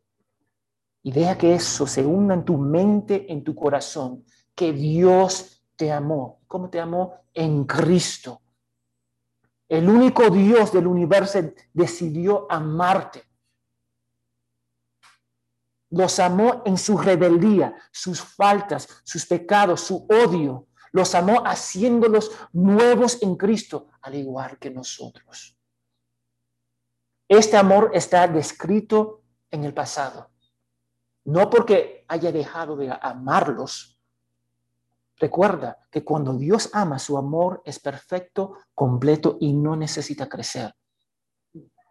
Y 1.03 1.13
deja 1.13 1.39
que 1.39 1.55
eso 1.55 1.87
se 1.87 2.05
hunda 2.05 2.35
en 2.35 2.45
tu 2.45 2.59
mente, 2.59 3.33
en 3.33 3.43
tu 3.43 3.55
corazón, 3.55 4.23
que 4.55 4.75
Dios 4.75 5.65
te 5.77 5.91
amó. 5.91 6.43
¿Cómo 6.47 6.69
te 6.69 6.79
amó? 6.79 7.23
En 7.33 7.65
Cristo. 7.65 8.43
El 9.67 9.89
único 9.89 10.29
Dios 10.29 10.75
del 10.75 10.87
universo 10.87 11.41
decidió 11.73 12.47
amarte 12.53 13.30
los 15.91 16.21
amó 16.21 16.63
en 16.65 16.79
su 16.79 16.97
rebeldía, 16.97 17.75
sus 17.91 18.21
faltas, 18.21 18.89
sus 19.05 19.27
pecados, 19.27 19.81
su 19.81 20.07
odio. 20.09 20.69
Los 20.93 21.15
amó 21.15 21.43
haciéndolos 21.45 22.31
nuevos 22.53 23.23
en 23.23 23.37
Cristo, 23.37 23.89
al 24.03 24.15
igual 24.15 24.59
que 24.59 24.71
nosotros. 24.71 25.57
Este 27.29 27.57
amor 27.57 27.91
está 27.95 28.27
descrito 28.27 29.23
en 29.51 29.65
el 29.65 29.73
pasado, 29.73 30.31
no 31.25 31.49
porque 31.49 32.05
haya 32.09 32.33
dejado 32.33 32.77
de 32.77 32.93
amarlos. 33.01 34.01
Recuerda 35.17 35.79
que 35.91 36.03
cuando 36.03 36.35
Dios 36.35 36.71
ama, 36.73 36.99
su 36.99 37.17
amor 37.17 37.63
es 37.65 37.79
perfecto, 37.79 38.57
completo 38.75 39.37
y 39.41 39.53
no 39.53 39.77
necesita 39.77 40.29
crecer. 40.29 40.75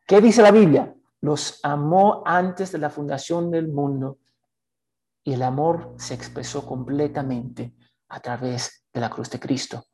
¿Qué 0.06 0.20
dice 0.20 0.42
la 0.42 0.52
Biblia? 0.52 0.94
Los 1.22 1.60
amó 1.64 2.24
antes 2.26 2.72
de 2.72 2.78
la 2.78 2.90
fundación 2.90 3.52
del 3.52 3.68
mundo 3.68 4.20
y 5.24 5.34
el 5.34 5.44
amor 5.44 5.96
se 5.98 6.14
expresó 6.14 6.66
completamente 6.66 7.76
a 8.08 8.20
través 8.20 8.86
de 8.94 9.02
la 9.02 9.10
cruz 9.10 9.30
de 9.30 9.40
Cristo. 9.40 9.86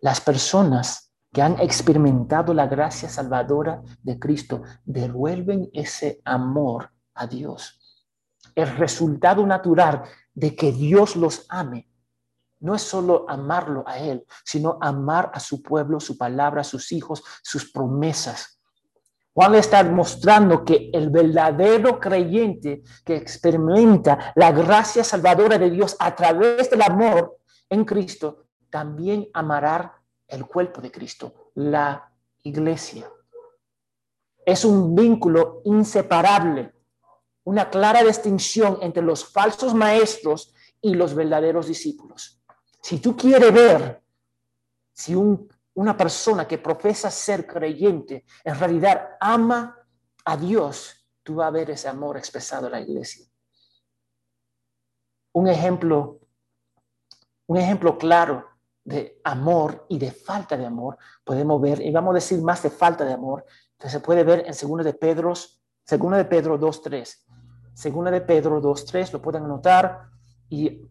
Las 0.00 0.20
personas 0.20 1.12
que 1.32 1.42
han 1.42 1.60
experimentado 1.60 2.54
la 2.54 2.66
gracia 2.66 3.08
salvadora 3.08 3.82
de 4.02 4.18
Cristo 4.18 4.62
devuelven 4.84 5.70
ese 5.72 6.20
amor 6.24 6.90
a 7.14 7.26
Dios. 7.26 8.06
El 8.54 8.76
resultado 8.76 9.46
natural 9.46 10.02
de 10.34 10.56
que 10.56 10.72
Dios 10.72 11.16
los 11.16 11.46
ame 11.48 11.88
no 12.60 12.74
es 12.74 12.82
solo 12.82 13.26
amarlo 13.28 13.84
a 13.86 13.98
Él, 13.98 14.26
sino 14.44 14.78
amar 14.80 15.30
a 15.32 15.40
su 15.40 15.62
pueblo, 15.62 15.98
su 16.00 16.18
palabra, 16.18 16.62
sus 16.64 16.92
hijos, 16.92 17.22
sus 17.42 17.70
promesas. 17.70 18.59
Juan 19.32 19.54
está 19.54 19.82
mostrando 19.84 20.64
que 20.64 20.90
el 20.92 21.10
verdadero 21.10 22.00
creyente 22.00 22.82
que 23.04 23.16
experimenta 23.16 24.32
la 24.34 24.50
gracia 24.50 25.04
salvadora 25.04 25.56
de 25.56 25.70
Dios 25.70 25.96
a 25.98 26.14
través 26.16 26.68
del 26.70 26.82
amor 26.82 27.38
en 27.68 27.84
Cristo, 27.84 28.46
también 28.68 29.28
amará 29.32 30.02
el 30.26 30.46
cuerpo 30.46 30.80
de 30.80 30.90
Cristo, 30.90 31.52
la 31.54 32.12
iglesia. 32.42 33.10
Es 34.44 34.64
un 34.64 34.94
vínculo 34.94 35.62
inseparable, 35.64 36.72
una 37.44 37.70
clara 37.70 38.02
distinción 38.02 38.78
entre 38.80 39.02
los 39.02 39.24
falsos 39.24 39.74
maestros 39.74 40.52
y 40.80 40.94
los 40.94 41.14
verdaderos 41.14 41.66
discípulos. 41.66 42.40
Si 42.82 42.98
tú 42.98 43.16
quieres 43.16 43.52
ver 43.52 44.02
si 44.92 45.14
un 45.14 45.48
una 45.74 45.96
persona 45.96 46.46
que 46.46 46.58
profesa 46.58 47.10
ser 47.10 47.46
creyente, 47.46 48.24
en 48.44 48.58
realidad 48.58 49.16
ama 49.20 49.76
a 50.24 50.36
Dios, 50.36 51.08
tú 51.22 51.36
vas 51.36 51.48
a 51.48 51.50
ver 51.50 51.70
ese 51.70 51.88
amor 51.88 52.16
expresado 52.16 52.66
en 52.66 52.72
la 52.72 52.80
iglesia. 52.80 53.26
Un 55.32 55.48
ejemplo, 55.48 56.20
un 57.46 57.56
ejemplo 57.56 57.96
claro 57.96 58.46
de 58.84 59.20
amor 59.24 59.86
y 59.88 59.98
de 59.98 60.10
falta 60.10 60.56
de 60.56 60.66
amor, 60.66 60.98
podemos 61.24 61.60
ver, 61.60 61.80
y 61.80 61.92
vamos 61.92 62.12
a 62.12 62.14
decir 62.14 62.42
más 62.42 62.62
de 62.62 62.70
falta 62.70 63.04
de 63.04 63.12
amor, 63.12 63.44
que 63.78 63.88
se 63.88 64.00
puede 64.00 64.24
ver 64.24 64.40
en 64.46 64.52
2 64.52 64.84
de 64.84 64.94
Pedro, 64.94 65.32
2 65.32 65.60
de 65.86 66.24
Pedro 66.24 66.58
2.3. 66.58 67.24
2 67.92 68.10
de 68.10 68.20
Pedro 68.20 68.60
2.3, 68.60 69.12
lo 69.12 69.22
pueden 69.22 69.44
anotar, 69.44 70.10
y 70.48 70.82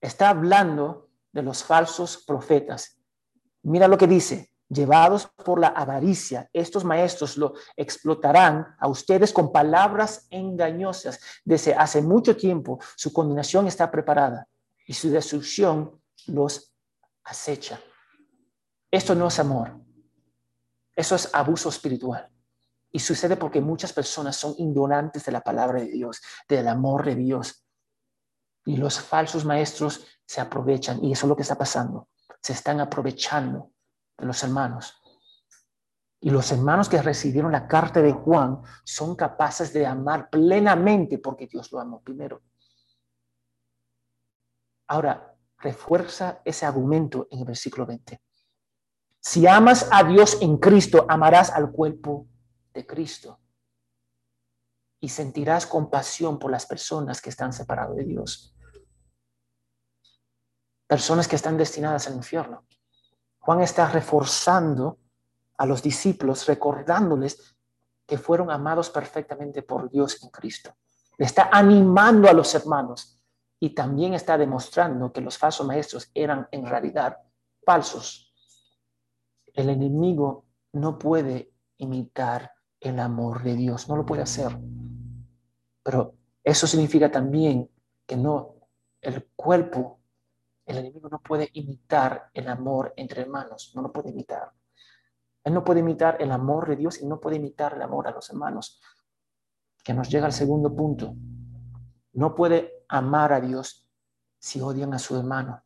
está 0.00 0.30
hablando 0.30 1.08
de 1.32 1.42
los 1.42 1.62
falsos 1.62 2.24
profetas. 2.26 2.95
Mira 3.66 3.88
lo 3.88 3.98
que 3.98 4.06
dice, 4.06 4.52
llevados 4.68 5.26
por 5.44 5.58
la 5.58 5.68
avaricia, 5.68 6.48
estos 6.52 6.84
maestros 6.84 7.36
lo 7.36 7.54
explotarán 7.76 8.76
a 8.78 8.86
ustedes 8.86 9.32
con 9.32 9.50
palabras 9.50 10.28
engañosas. 10.30 11.18
Desde 11.44 11.74
hace 11.74 12.00
mucho 12.00 12.36
tiempo 12.36 12.78
su 12.94 13.12
condenación 13.12 13.66
está 13.66 13.90
preparada 13.90 14.46
y 14.86 14.92
su 14.92 15.10
destrucción 15.10 16.00
los 16.26 16.72
acecha. 17.24 17.80
Esto 18.88 19.16
no 19.16 19.26
es 19.26 19.38
amor. 19.40 19.80
Eso 20.94 21.16
es 21.16 21.28
abuso 21.34 21.68
espiritual. 21.68 22.30
Y 22.92 23.00
sucede 23.00 23.36
porque 23.36 23.60
muchas 23.60 23.92
personas 23.92 24.36
son 24.36 24.54
ignorantes 24.58 25.24
de 25.24 25.32
la 25.32 25.40
palabra 25.40 25.80
de 25.80 25.88
Dios, 25.88 26.22
del 26.48 26.68
amor 26.68 27.04
de 27.04 27.16
Dios. 27.16 27.66
Y 28.64 28.76
los 28.76 29.00
falsos 29.00 29.44
maestros 29.44 30.06
se 30.24 30.40
aprovechan. 30.40 31.04
Y 31.04 31.10
eso 31.10 31.26
es 31.26 31.28
lo 31.28 31.34
que 31.34 31.42
está 31.42 31.58
pasando 31.58 32.08
se 32.46 32.52
están 32.52 32.78
aprovechando 32.78 33.72
de 34.16 34.24
los 34.24 34.40
hermanos. 34.44 35.02
Y 36.20 36.30
los 36.30 36.52
hermanos 36.52 36.88
que 36.88 37.02
recibieron 37.02 37.50
la 37.50 37.66
carta 37.66 38.00
de 38.00 38.12
Juan 38.12 38.62
son 38.84 39.16
capaces 39.16 39.72
de 39.72 39.84
amar 39.84 40.30
plenamente 40.30 41.18
porque 41.18 41.48
Dios 41.48 41.72
lo 41.72 41.80
amó 41.80 42.00
primero. 42.02 42.44
Ahora, 44.86 45.36
refuerza 45.58 46.40
ese 46.44 46.64
argumento 46.64 47.26
en 47.32 47.40
el 47.40 47.46
versículo 47.46 47.84
20. 47.84 48.22
Si 49.18 49.44
amas 49.48 49.88
a 49.90 50.04
Dios 50.04 50.38
en 50.40 50.58
Cristo, 50.58 51.04
amarás 51.08 51.50
al 51.50 51.72
cuerpo 51.72 52.28
de 52.72 52.86
Cristo 52.86 53.40
y 55.00 55.08
sentirás 55.08 55.66
compasión 55.66 56.38
por 56.38 56.52
las 56.52 56.64
personas 56.64 57.20
que 57.20 57.30
están 57.30 57.52
separadas 57.52 57.96
de 57.96 58.04
Dios. 58.04 58.55
Personas 60.86 61.28
que 61.28 61.36
están 61.36 61.56
destinadas 61.56 62.06
al 62.06 62.14
infierno. 62.14 62.64
Juan 63.38 63.60
está 63.62 63.88
reforzando 63.90 64.98
a 65.56 65.66
los 65.66 65.82
discípulos, 65.82 66.46
recordándoles 66.46 67.56
que 68.06 68.18
fueron 68.18 68.50
amados 68.50 68.90
perfectamente 68.90 69.62
por 69.62 69.90
Dios 69.90 70.22
en 70.22 70.30
Cristo. 70.30 70.76
Le 71.18 71.26
está 71.26 71.48
animando 71.52 72.28
a 72.28 72.32
los 72.32 72.54
hermanos 72.54 73.22
y 73.58 73.70
también 73.70 74.14
está 74.14 74.36
demostrando 74.36 75.12
que 75.12 75.20
los 75.20 75.38
falsos 75.38 75.66
maestros 75.66 76.10
eran 76.14 76.46
en 76.50 76.66
realidad 76.66 77.18
falsos. 77.64 78.32
El 79.52 79.70
enemigo 79.70 80.44
no 80.72 80.98
puede 80.98 81.52
imitar 81.78 82.52
el 82.80 83.00
amor 83.00 83.42
de 83.42 83.54
Dios, 83.54 83.88
no 83.88 83.96
lo 83.96 84.04
puede 84.04 84.22
hacer. 84.22 84.56
Pero 85.82 86.14
eso 86.44 86.66
significa 86.66 87.10
también 87.10 87.70
que 88.06 88.16
no, 88.16 88.54
el 89.00 89.26
cuerpo, 89.34 90.00
el 90.66 90.78
enemigo 90.78 91.08
no 91.08 91.20
puede 91.20 91.48
imitar 91.54 92.28
el 92.34 92.48
amor 92.48 92.92
entre 92.96 93.22
hermanos, 93.22 93.72
no 93.74 93.82
lo 93.82 93.92
puede 93.92 94.10
imitar. 94.10 94.52
Él 95.44 95.54
no 95.54 95.62
puede 95.62 95.78
imitar 95.78 96.16
el 96.20 96.32
amor 96.32 96.68
de 96.68 96.76
Dios 96.76 97.00
y 97.00 97.06
no 97.06 97.20
puede 97.20 97.36
imitar 97.36 97.74
el 97.74 97.82
amor 97.82 98.08
a 98.08 98.10
los 98.10 98.28
hermanos. 98.30 98.80
Que 99.84 99.94
nos 99.94 100.08
llega 100.08 100.26
al 100.26 100.32
segundo 100.32 100.74
punto. 100.74 101.14
No 102.14 102.34
puede 102.34 102.84
amar 102.88 103.32
a 103.32 103.40
Dios 103.40 103.88
si 104.40 104.60
odian 104.60 104.92
a 104.92 104.98
su 104.98 105.16
hermano. 105.16 105.62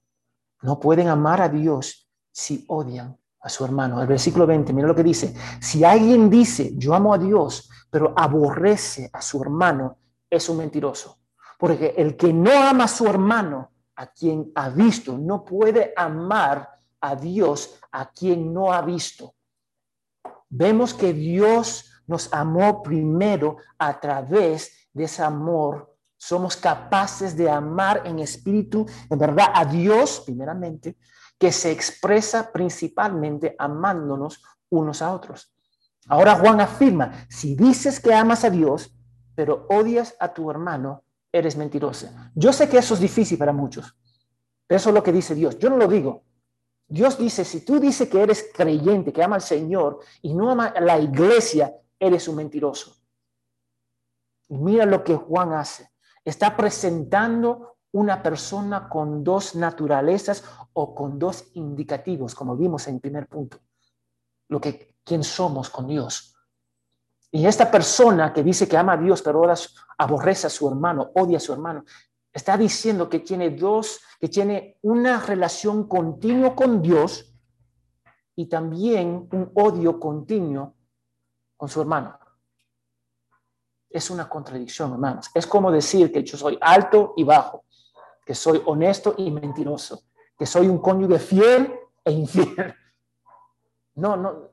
No 0.61 0.79
pueden 0.79 1.09
amar 1.09 1.41
a 1.41 1.49
Dios 1.49 2.11
si 2.31 2.67
odian 2.69 3.19
a 3.41 3.49
su 3.49 3.65
hermano. 3.65 4.03
El 4.03 4.07
versículo 4.07 4.47
20, 4.47 4.75
mira 4.75 4.87
lo 4.87 4.95
que 4.95 5.03
dice. 5.03 5.35
Si 5.63 5.83
alguien 5.83 6.29
dice, 6.29 6.73
yo 6.77 6.95
amo 6.95 7.15
a 7.15 7.19
Dios, 7.19 7.71
pero 7.91 8.13
aborrece 8.15 9.09
a 9.11 9.23
su 9.23 9.41
hermano, 9.43 9.97
es 10.29 10.47
un 10.51 10.59
mentiroso. 10.59 11.21
Porque 11.59 11.95
el 11.97 12.19
que 12.19 12.35
no 12.35 12.53
ama 12.53 12.85
a 12.85 12.89
su 12.89 13.07
hermano, 13.07 13.71
a 14.01 14.07
quien 14.07 14.51
ha 14.55 14.71
visto, 14.71 15.19
no 15.19 15.45
puede 15.45 15.93
amar 15.95 16.71
a 17.03 17.15
Dios 17.15 17.79
a 17.93 18.11
quien 18.11 18.51
no 18.51 18.73
ha 18.73 18.81
visto. 18.81 19.35
Vemos 20.49 20.95
que 20.95 21.13
Dios 21.13 21.93
nos 22.07 22.33
amó 22.33 22.83
primero 22.83 23.59
a 23.79 24.01
través 24.01 24.89
de 24.95 25.05
ese 25.05 25.23
amor. 25.23 25.95
Somos 26.17 26.57
capaces 26.57 27.37
de 27.37 27.51
amar 27.51 28.01
en 28.07 28.21
espíritu, 28.21 28.87
en 29.11 29.19
verdad, 29.19 29.53
a 29.55 29.67
Dios 29.67 30.23
primeramente, 30.25 30.97
que 31.39 31.53
se 31.53 31.71
expresa 31.71 32.51
principalmente 32.51 33.55
amándonos 33.59 34.43
unos 34.71 35.03
a 35.03 35.13
otros. 35.13 35.55
Ahora 36.09 36.37
Juan 36.37 36.63
afirma, 36.63 37.27
si 37.29 37.55
dices 37.55 38.01
que 38.01 38.15
amas 38.15 38.45
a 38.45 38.51
Dios, 38.51 38.97
pero 39.35 39.67
odias 39.69 40.17
a 40.21 40.33
tu 40.33 40.51
hermano, 40.51 41.05
eres 41.33 41.57
mentirosa. 41.57 42.33
Yo 42.35 42.53
sé 42.53 42.69
que 42.69 42.79
eso 42.79 42.95
es 42.95 43.01
difícil 43.01 43.39
para 43.39 43.53
muchos, 43.53 43.97
pero 44.67 44.77
eso 44.77 44.91
es 44.91 44.95
lo 44.95 45.03
que 45.03 45.13
dice 45.13 45.35
Dios. 45.35 45.59
Yo 45.59 45.71
no 45.71 45.77
lo 45.77 45.89
digo. 45.89 46.25
Dios 46.87 47.19
dice, 47.19 47.45
si 47.45 47.65
tú 47.65 47.79
dices 47.79 48.09
que 48.09 48.21
eres 48.21 48.51
creyente, 48.53 49.13
que 49.13 49.23
ama 49.23 49.37
al 49.37 49.43
Señor 49.43 50.01
y 50.23 50.35
no 50.35 50.51
ama 50.51 50.67
a 50.67 50.81
la 50.81 50.99
iglesia, 50.99 51.73
eres 51.99 52.27
un 52.27 52.37
mentiroso. 52.37 52.97
Y 54.49 54.59
mira 54.59 54.85
lo 54.87 55.05
que 55.05 55.15
Juan 55.15 55.53
hace. 55.53 55.89
Está 56.25 56.57
presentando 56.57 57.77
una 57.93 58.23
persona 58.23 58.89
con 58.89 59.23
dos 59.23 59.55
naturalezas 59.55 60.45
o 60.73 60.95
con 60.95 61.19
dos 61.19 61.51
indicativos, 61.55 62.35
como 62.35 62.57
vimos 62.57 62.89
en 62.89 62.97
el 62.97 63.01
primer 63.01 63.29
punto. 63.29 63.59
Lo 64.49 64.61
que, 64.61 64.97
quién 65.05 65.23
somos 65.23 65.71
con 65.71 65.87
Dios. 65.87 66.30
Y 67.33 67.47
esta 67.47 67.71
persona 67.71 68.33
que 68.33 68.43
dice 68.43 68.69
que 68.69 68.77
ama 68.77 68.95
a 68.95 68.97
Dios, 68.97 69.23
pero 69.23 69.39
ahora 69.39 69.55
aborrece 69.99 70.49
a 70.49 70.51
su 70.51 70.69
hermano, 70.69 71.11
odia 71.15 71.37
a 71.37 71.41
su 71.41 71.53
hermano, 71.53 71.85
está 72.33 72.57
diciendo 72.57 73.09
que 73.09 73.21
tiene 73.21 73.51
dos, 73.51 74.01
que 74.19 74.29
tiene 74.29 74.79
una 74.83 75.21
relación 75.21 75.87
continua 75.87 76.55
con 76.57 76.83
Dios 76.83 77.33
y 78.35 78.47
también 78.47 79.29
un 79.33 79.53
odio 79.55 80.01
continuo 80.01 80.75
con 81.57 81.69
su 81.69 81.81
hermano. 81.81 82.19
Es 83.89 84.11
una 84.11 84.29
contradicción, 84.29 84.93
hermanos. 84.93 85.31
Es 85.35 85.47
como 85.47 85.71
decir 85.71 86.13
que 86.13 86.25
yo 86.25 86.37
soy 86.37 86.59
alto 86.61 87.15
y 87.17 87.25
bajo, 87.25 87.65
que 88.25 88.35
soy 88.35 88.63
honesto 88.67 89.15
y 89.19 89.31
mentiroso, 89.31 90.03
que 90.39 90.47
soy 90.47 90.69
un 90.69 90.79
cónyuge 90.79 91.19
fiel 91.19 91.75
e 92.05 92.13
infiel. 92.13 92.75
No, 93.95 94.17
no. 94.17 94.51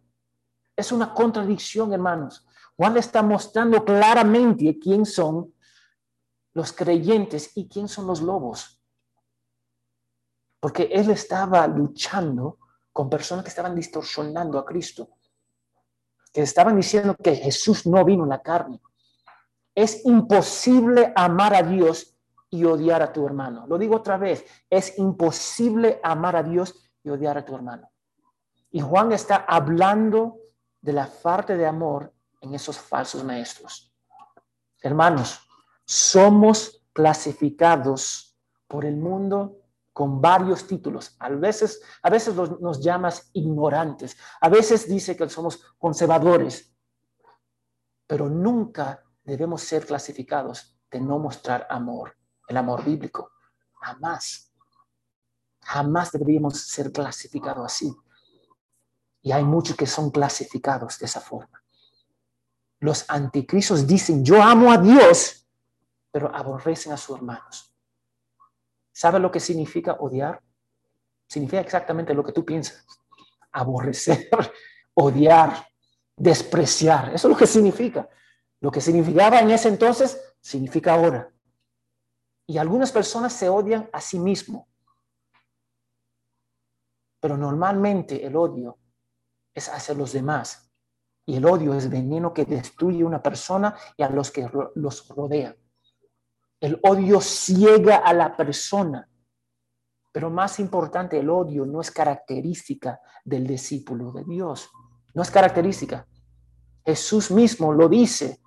Es 0.75 0.91
una 0.91 1.13
contradicción, 1.13 1.93
hermanos. 1.93 2.45
Juan 2.77 2.95
está 2.95 3.23
mostrando 3.23 3.83
claramente 3.83 4.77
quién 4.79 5.05
son 5.05 5.51
los 6.53 6.71
creyentes 6.71 7.51
y 7.55 7.67
quién 7.67 7.87
son 7.87 8.05
los 8.05 8.21
lobos. 8.21 8.79
Porque 10.59 10.83
él 10.83 11.09
estaba 11.09 11.65
luchando 11.67 12.59
con 12.93 13.09
personas 13.09 13.43
que 13.43 13.49
estaban 13.49 13.75
distorsionando 13.75 14.59
a 14.59 14.65
Cristo, 14.65 15.09
que 16.31 16.41
estaban 16.41 16.75
diciendo 16.75 17.15
que 17.15 17.35
Jesús 17.35 17.87
no 17.87 18.05
vino 18.05 18.23
en 18.23 18.29
la 18.29 18.41
carne. 18.41 18.79
Es 19.73 20.05
imposible 20.05 21.13
amar 21.15 21.55
a 21.55 21.63
Dios 21.63 22.15
y 22.49 22.63
odiar 22.63 23.01
a 23.01 23.11
tu 23.11 23.25
hermano. 23.25 23.65
Lo 23.67 23.77
digo 23.77 23.95
otra 23.95 24.17
vez, 24.17 24.45
es 24.69 24.97
imposible 24.99 25.99
amar 26.03 26.35
a 26.35 26.43
Dios 26.43 26.75
y 27.03 27.09
odiar 27.09 27.39
a 27.39 27.45
tu 27.45 27.55
hermano. 27.55 27.91
Y 28.69 28.81
Juan 28.81 29.11
está 29.11 29.37
hablando 29.47 30.37
de 30.81 30.93
la 30.93 31.07
falta 31.07 31.55
de 31.55 31.65
amor 31.65 32.13
en 32.41 32.53
esos 32.53 32.77
falsos 32.77 33.23
maestros. 33.23 33.93
Hermanos, 34.81 35.39
somos 35.85 36.83
clasificados 36.93 38.37
por 38.67 38.85
el 38.85 38.97
mundo 38.97 39.61
con 39.93 40.21
varios 40.21 40.67
títulos. 40.67 41.15
A 41.19 41.29
veces, 41.29 41.81
a 42.03 42.09
veces 42.09 42.35
nos 42.35 42.81
llamas 42.81 43.29
ignorantes, 43.33 44.17
a 44.41 44.49
veces 44.49 44.87
dice 44.87 45.15
que 45.15 45.27
somos 45.29 45.59
conservadores, 45.77 46.73
pero 48.05 48.29
nunca 48.29 49.03
debemos 49.23 49.61
ser 49.61 49.85
clasificados 49.85 50.77
de 50.91 51.01
no 51.01 51.19
mostrar 51.19 51.65
amor, 51.69 52.15
el 52.47 52.57
amor 52.57 52.83
bíblico. 52.83 53.31
Jamás, 53.73 54.53
jamás 55.61 56.11
deberíamos 56.11 56.61
ser 56.61 56.91
clasificados 56.91 57.65
así. 57.65 57.93
Y 59.21 59.31
hay 59.31 59.43
muchos 59.43 59.75
que 59.75 59.87
son 59.87 60.11
clasificados 60.11 60.99
de 60.99 61.05
esa 61.05 61.19
forma 61.19 61.61
los 62.79 63.09
anticristos 63.09 63.87
dicen, 63.87 64.23
yo 64.23 64.41
amo 64.41 64.71
a 64.71 64.77
Dios, 64.77 65.47
pero 66.11 66.33
aborrecen 66.33 66.93
a 66.93 66.97
sus 66.97 67.17
hermanos. 67.17 67.73
¿Sabe 68.91 69.19
lo 69.19 69.31
que 69.31 69.39
significa 69.39 69.93
odiar? 69.93 70.41
Significa 71.27 71.61
exactamente 71.61 72.13
lo 72.13 72.23
que 72.23 72.31
tú 72.31 72.45
piensas. 72.45 72.85
Aborrecer, 73.51 74.29
odiar, 74.93 75.67
despreciar. 76.15 77.13
Eso 77.13 77.27
es 77.27 77.31
lo 77.31 77.37
que 77.37 77.47
significa. 77.47 78.07
Lo 78.59 78.71
que 78.71 78.81
significaba 78.81 79.39
en 79.39 79.51
ese 79.51 79.69
entonces, 79.69 80.19
significa 80.39 80.93
ahora. 80.93 81.31
Y 82.47 82.57
algunas 82.57 82.91
personas 82.91 83.33
se 83.33 83.49
odian 83.49 83.89
a 83.91 84.01
sí 84.01 84.19
mismos. 84.19 84.65
Pero 87.19 87.37
normalmente 87.37 88.25
el 88.25 88.35
odio 88.35 88.77
es 89.53 89.67
hacia 89.69 89.95
los 89.95 90.13
demás 90.13 90.66
y 91.27 91.35
el 91.35 91.45
odio 91.45 91.73
es 91.73 91.89
veneno 91.89 92.33
que 92.33 92.45
destruye 92.45 93.03
a 93.03 93.05
una 93.05 93.21
persona 93.21 93.75
y 93.97 94.01
a 94.01 94.09
los 94.09 94.31
que 94.31 94.49
los 94.75 95.07
rodean. 95.09 95.57
El 96.61 96.79
odio 96.81 97.19
ciega 97.19 97.97
a 97.97 98.13
la 98.13 98.35
persona. 98.35 99.09
Pero 100.13 100.29
más 100.29 100.57
importante, 100.61 101.19
el 101.19 101.29
odio 101.29 101.65
no 101.65 101.81
es 101.81 101.91
característica 101.91 103.01
del 103.25 103.45
discípulo 103.45 104.13
de 104.13 104.23
Dios. 104.23 104.69
No 105.13 105.21
es 105.21 105.29
característica. 105.29 106.07
Jesús 106.85 107.29
mismo 107.29 107.73
lo 107.73 107.89
dice 107.89 108.39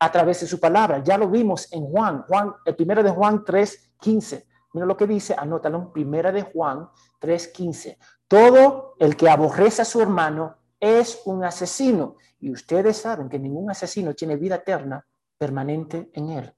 a 0.00 0.10
través 0.10 0.40
de 0.40 0.48
su 0.48 0.58
palabra. 0.58 1.04
Ya 1.04 1.16
lo 1.16 1.30
vimos 1.30 1.72
en 1.72 1.86
Juan, 1.86 2.24
Juan, 2.26 2.52
el 2.64 2.74
primero 2.74 3.04
de 3.04 3.10
Juan 3.10 3.44
3:15. 3.44 4.44
Mira 4.72 4.86
lo 4.86 4.96
que 4.96 5.06
dice, 5.06 5.36
anótalo, 5.38 5.92
primera 5.92 6.32
de 6.32 6.42
Juan 6.42 6.90
3:15. 7.20 7.96
Todo 8.26 8.96
el 8.98 9.16
que 9.16 9.30
aborrece 9.30 9.82
a 9.82 9.84
su 9.84 10.00
hermano 10.00 10.65
es 10.86 11.22
un 11.24 11.44
asesino. 11.44 12.16
Y 12.38 12.50
ustedes 12.50 12.98
saben 12.98 13.28
que 13.28 13.38
ningún 13.38 13.70
asesino 13.70 14.14
tiene 14.14 14.36
vida 14.36 14.56
eterna 14.56 15.06
permanente 15.38 16.10
en 16.14 16.30
él. 16.30 16.54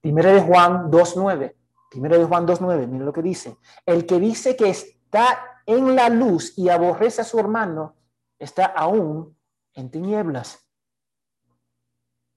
Primero 0.00 0.32
de 0.32 0.40
Juan 0.40 0.90
2.9. 0.90 1.54
Primero 1.90 2.18
de 2.18 2.24
Juan 2.24 2.46
2.9. 2.46 2.86
Miren 2.86 3.06
lo 3.06 3.12
que 3.12 3.22
dice. 3.22 3.58
El 3.84 4.06
que 4.06 4.18
dice 4.18 4.56
que 4.56 4.70
está 4.70 5.62
en 5.66 5.94
la 5.94 6.08
luz 6.08 6.56
y 6.56 6.68
aborrece 6.68 7.20
a 7.20 7.24
su 7.24 7.38
hermano, 7.38 7.96
está 8.38 8.66
aún 8.66 9.36
en 9.74 9.90
tinieblas. 9.90 10.66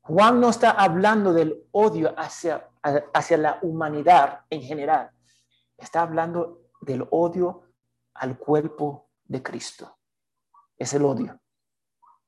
Juan 0.01 0.39
no 0.41 0.49
está 0.49 0.71
hablando 0.71 1.33
del 1.33 1.65
odio 1.71 2.13
hacia, 2.17 2.69
hacia 3.13 3.37
la 3.37 3.59
humanidad 3.61 4.41
en 4.49 4.61
general, 4.61 5.09
Está 5.77 6.03
hablando 6.03 6.69
del 6.81 7.05
odio 7.11 7.63
al 8.13 8.37
cuerpo 8.37 9.09
de 9.25 9.41
Cristo. 9.41 9.97
Es 10.77 10.93
el 10.93 11.05
odio. 11.05 11.39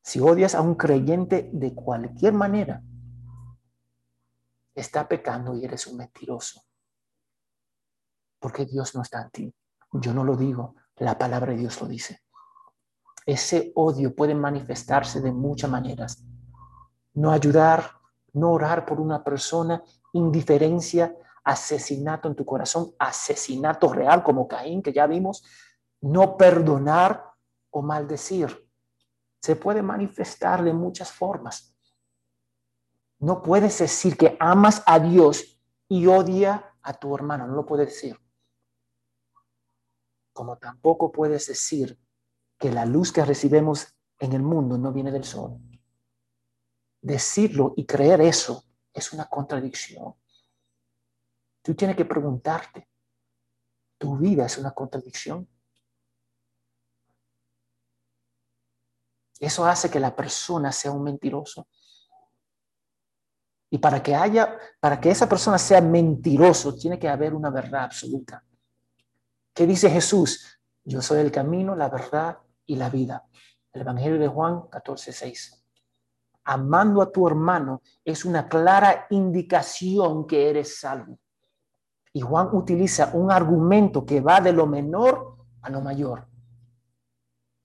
Si 0.01 0.19
odias 0.19 0.55
a 0.55 0.61
un 0.61 0.75
creyente 0.75 1.49
de 1.51 1.73
cualquier 1.73 2.33
manera, 2.33 2.83
está 4.75 5.07
pecando 5.07 5.55
y 5.55 5.65
eres 5.65 5.87
un 5.87 5.97
mentiroso. 5.97 6.61
Porque 8.39 8.65
Dios 8.65 8.93
no 8.93 9.01
está 9.01 9.21
en 9.23 9.29
ti. 9.31 9.55
Yo 9.93 10.13
no 10.13 10.23
lo 10.23 10.35
digo, 10.35 10.75
la 10.97 11.17
palabra 11.17 11.53
de 11.53 11.59
Dios 11.59 11.81
lo 11.81 11.87
dice. 11.87 12.21
Ese 13.25 13.71
odio 13.75 14.13
puede 14.13 14.35
manifestarse 14.35 15.21
de 15.21 15.31
muchas 15.31 15.71
maneras. 15.71 16.23
No 17.15 17.31
ayudar, 17.31 17.91
no 18.33 18.51
orar 18.51 18.85
por 18.85 18.99
una 18.99 19.23
persona, 19.23 19.81
indiferencia, 20.13 21.15
asesinato 21.43 22.27
en 22.27 22.35
tu 22.35 22.45
corazón, 22.45 22.93
asesinato 22.99 23.91
real 23.91 24.23
como 24.23 24.47
Caín, 24.47 24.83
que 24.83 24.93
ya 24.93 25.07
vimos, 25.07 25.43
no 26.01 26.37
perdonar 26.37 27.34
o 27.75 27.81
maldecir. 27.81 28.65
Se 29.41 29.57
puede 29.57 29.81
manifestar 29.81 30.63
de 30.63 30.71
muchas 30.71 31.11
formas. 31.11 31.75
No 33.19 33.43
puedes 33.43 33.77
decir 33.79 34.15
que 34.15 34.37
amas 34.39 34.81
a 34.85 34.97
Dios 34.97 35.59
y 35.89 36.07
odia 36.07 36.73
a 36.81 36.93
tu 36.93 37.13
hermano, 37.13 37.45
no 37.45 37.53
lo 37.53 37.65
puedes 37.65 37.87
decir. 37.87 38.17
Como 40.31 40.57
tampoco 40.57 41.11
puedes 41.11 41.47
decir 41.47 41.99
que 42.57 42.71
la 42.71 42.85
luz 42.85 43.11
que 43.11 43.25
recibimos 43.25 43.93
en 44.19 44.31
el 44.31 44.41
mundo 44.41 44.77
no 44.77 44.93
viene 44.93 45.11
del 45.11 45.25
sol. 45.25 45.59
Decirlo 47.01 47.73
y 47.75 47.85
creer 47.85 48.21
eso 48.21 48.63
es 48.93 49.11
una 49.11 49.25
contradicción. 49.25 50.15
Tú 51.61 51.75
tienes 51.75 51.97
que 51.97 52.05
preguntarte, 52.05 52.87
¿tu 53.97 54.17
vida 54.17 54.45
es 54.45 54.57
una 54.57 54.71
contradicción? 54.71 55.49
Eso 59.39 59.65
hace 59.65 59.89
que 59.89 59.99
la 59.99 60.15
persona 60.15 60.71
sea 60.71 60.91
un 60.91 61.03
mentiroso. 61.03 61.67
Y 63.69 63.77
para 63.77 64.01
que 64.01 64.15
haya, 64.15 64.57
para 64.79 64.99
que 64.99 65.09
esa 65.09 65.27
persona 65.27 65.57
sea 65.57 65.81
mentiroso, 65.81 66.75
tiene 66.75 66.97
que 66.97 67.09
haber 67.09 67.33
una 67.33 67.49
verdad 67.49 67.83
absoluta. 67.83 68.43
¿Qué 69.53 69.67
dice 69.67 69.89
Jesús? 69.89 70.59
Yo 70.83 71.01
soy 71.01 71.19
el 71.19 71.31
camino, 71.31 71.75
la 71.75 71.89
verdad 71.89 72.37
y 72.65 72.75
la 72.75 72.89
vida. 72.89 73.25
El 73.73 73.81
Evangelio 73.81 74.19
de 74.19 74.27
Juan 74.27 74.67
14, 74.69 75.11
6. 75.11 75.65
Amando 76.45 77.01
a 77.01 77.11
tu 77.11 77.27
hermano 77.27 77.81
es 78.03 78.23
una 78.23 78.47
clara 78.47 79.07
indicación 79.09 80.27
que 80.27 80.49
eres 80.49 80.79
salvo. 80.79 81.19
Y 82.13 82.21
Juan 82.21 82.49
utiliza 82.53 83.11
un 83.13 83.31
argumento 83.31 84.05
que 84.05 84.21
va 84.21 84.39
de 84.39 84.53
lo 84.53 84.67
menor 84.67 85.37
a 85.61 85.69
lo 85.69 85.81
mayor. 85.81 86.27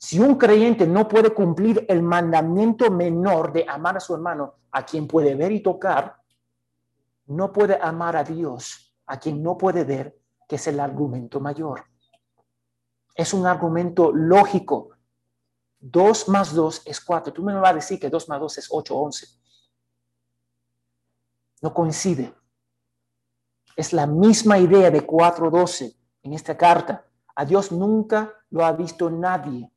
Si 0.02 0.18
un 0.18 0.36
creyente 0.36 0.86
no 0.86 1.06
puede 1.06 1.34
cumplir 1.34 1.84
el 1.86 2.02
mandamiento 2.02 2.90
menor 2.90 3.52
de 3.52 3.66
amar 3.68 3.98
a 3.98 4.00
su 4.00 4.14
hermano, 4.14 4.54
a 4.70 4.82
quien 4.82 5.06
puede 5.06 5.34
ver 5.34 5.52
y 5.52 5.62
tocar, 5.62 6.16
no 7.26 7.52
puede 7.52 7.78
amar 7.78 8.16
a 8.16 8.24
Dios, 8.24 8.96
a 9.04 9.20
quien 9.20 9.42
no 9.42 9.58
puede 9.58 9.84
ver, 9.84 10.18
que 10.48 10.56
es 10.56 10.66
el 10.68 10.80
argumento 10.80 11.38
mayor. 11.38 11.84
Es 13.14 13.34
un 13.34 13.46
argumento 13.46 14.10
lógico. 14.10 14.88
Dos 15.78 16.30
más 16.30 16.54
dos 16.54 16.80
es 16.86 16.98
cuatro. 16.98 17.30
Tú 17.30 17.42
me 17.42 17.52
vas 17.52 17.72
a 17.72 17.74
decir 17.74 18.00
que 18.00 18.08
dos 18.08 18.26
más 18.26 18.40
dos 18.40 18.56
es 18.56 18.68
ocho, 18.70 18.96
once. 18.96 19.26
No 21.60 21.74
coincide. 21.74 22.34
Es 23.76 23.92
la 23.92 24.06
misma 24.06 24.58
idea 24.58 24.90
de 24.90 25.04
cuatro, 25.04 25.50
doce 25.50 25.94
en 26.22 26.32
esta 26.32 26.56
carta. 26.56 27.04
A 27.34 27.44
Dios 27.44 27.70
nunca 27.70 28.32
lo 28.48 28.64
ha 28.64 28.72
visto 28.72 29.10
nadie. 29.10 29.70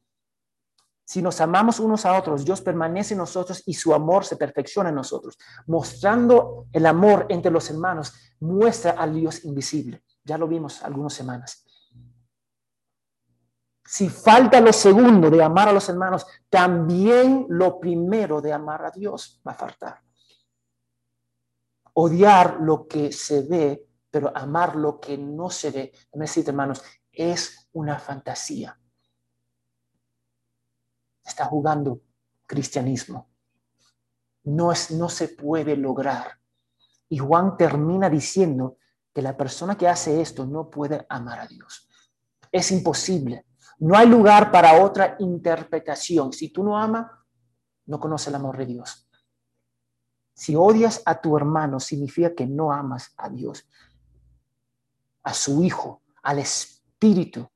Si 1.06 1.22
nos 1.22 1.42
amamos 1.42 1.80
unos 1.80 2.06
a 2.06 2.18
otros, 2.18 2.46
Dios 2.46 2.62
permanece 2.62 3.14
en 3.14 3.20
nosotros 3.20 3.62
y 3.66 3.74
su 3.74 3.94
amor 3.94 4.26
se 4.26 4.38
perfecciona 4.38 4.90
en 4.90 4.96
nosotros. 4.96 5.38
Mostrando 5.68 6.68
el 6.72 6.86
amor 6.86 7.26
entre 7.30 7.52
los 7.52 7.70
hermanos, 7.70 8.14
muestra 8.40 8.92
al 8.92 9.14
Dios 9.14 9.44
invisible. 9.44 10.04
Ya 10.24 10.38
lo 10.38 10.48
vimos 10.48 10.82
algunas 10.82 11.14
semanas. 11.14 11.66
Si 13.86 14.10
falta 14.10 14.62
lo 14.62 14.72
segundo 14.72 15.30
de 15.30 15.44
amar 15.44 15.68
a 15.68 15.74
los 15.74 15.90
hermanos, 15.90 16.26
también 16.50 17.46
lo 17.50 17.80
primero 17.80 18.42
de 18.42 18.54
amar 18.54 18.86
a 18.86 18.92
Dios 18.92 19.42
va 19.46 19.52
a 19.52 19.56
faltar. 19.56 20.02
Odiar 21.96 22.62
lo 22.62 22.88
que 22.88 23.12
se 23.12 23.42
ve, 23.42 23.86
pero 24.10 24.32
amar 24.36 24.78
lo 24.78 25.00
que 25.02 25.18
no 25.18 25.50
se 25.50 25.70
ve, 25.70 25.92
necesito 26.14 26.52
hermanos, 26.52 26.82
es 27.12 27.70
una 27.74 28.00
fantasía 28.00 28.80
está 31.34 31.46
jugando 31.46 32.02
cristianismo. 32.46 33.30
No, 34.44 34.72
es, 34.72 34.92
no 34.92 35.10
se 35.10 35.30
puede 35.30 35.76
lograr. 35.76 36.40
Y 37.10 37.18
Juan 37.18 37.58
termina 37.58 38.10
diciendo 38.10 38.78
que 39.14 39.22
la 39.22 39.36
persona 39.36 39.76
que 39.76 39.88
hace 39.88 40.22
esto 40.22 40.46
no 40.46 40.70
puede 40.70 41.06
amar 41.10 41.40
a 41.40 41.48
Dios. 41.48 41.90
Es 42.52 42.72
imposible. 42.72 43.46
No 43.80 43.98
hay 43.98 44.08
lugar 44.08 44.52
para 44.52 44.84
otra 44.84 45.16
interpretación. 45.20 46.32
Si 46.32 46.50
tú 46.50 46.64
no 46.64 46.78
amas, 46.78 47.08
no 47.88 48.00
conoces 48.00 48.28
el 48.28 48.36
amor 48.36 48.58
de 48.58 48.68
Dios. 48.68 49.10
Si 50.36 50.56
odias 50.56 51.02
a 51.06 51.20
tu 51.20 51.36
hermano, 51.36 51.80
significa 51.80 52.34
que 52.34 52.46
no 52.46 52.72
amas 52.72 53.14
a 53.18 53.30
Dios, 53.30 53.68
a 55.24 55.34
su 55.34 55.64
Hijo, 55.64 56.04
al 56.22 56.40
Espíritu. 56.40 57.48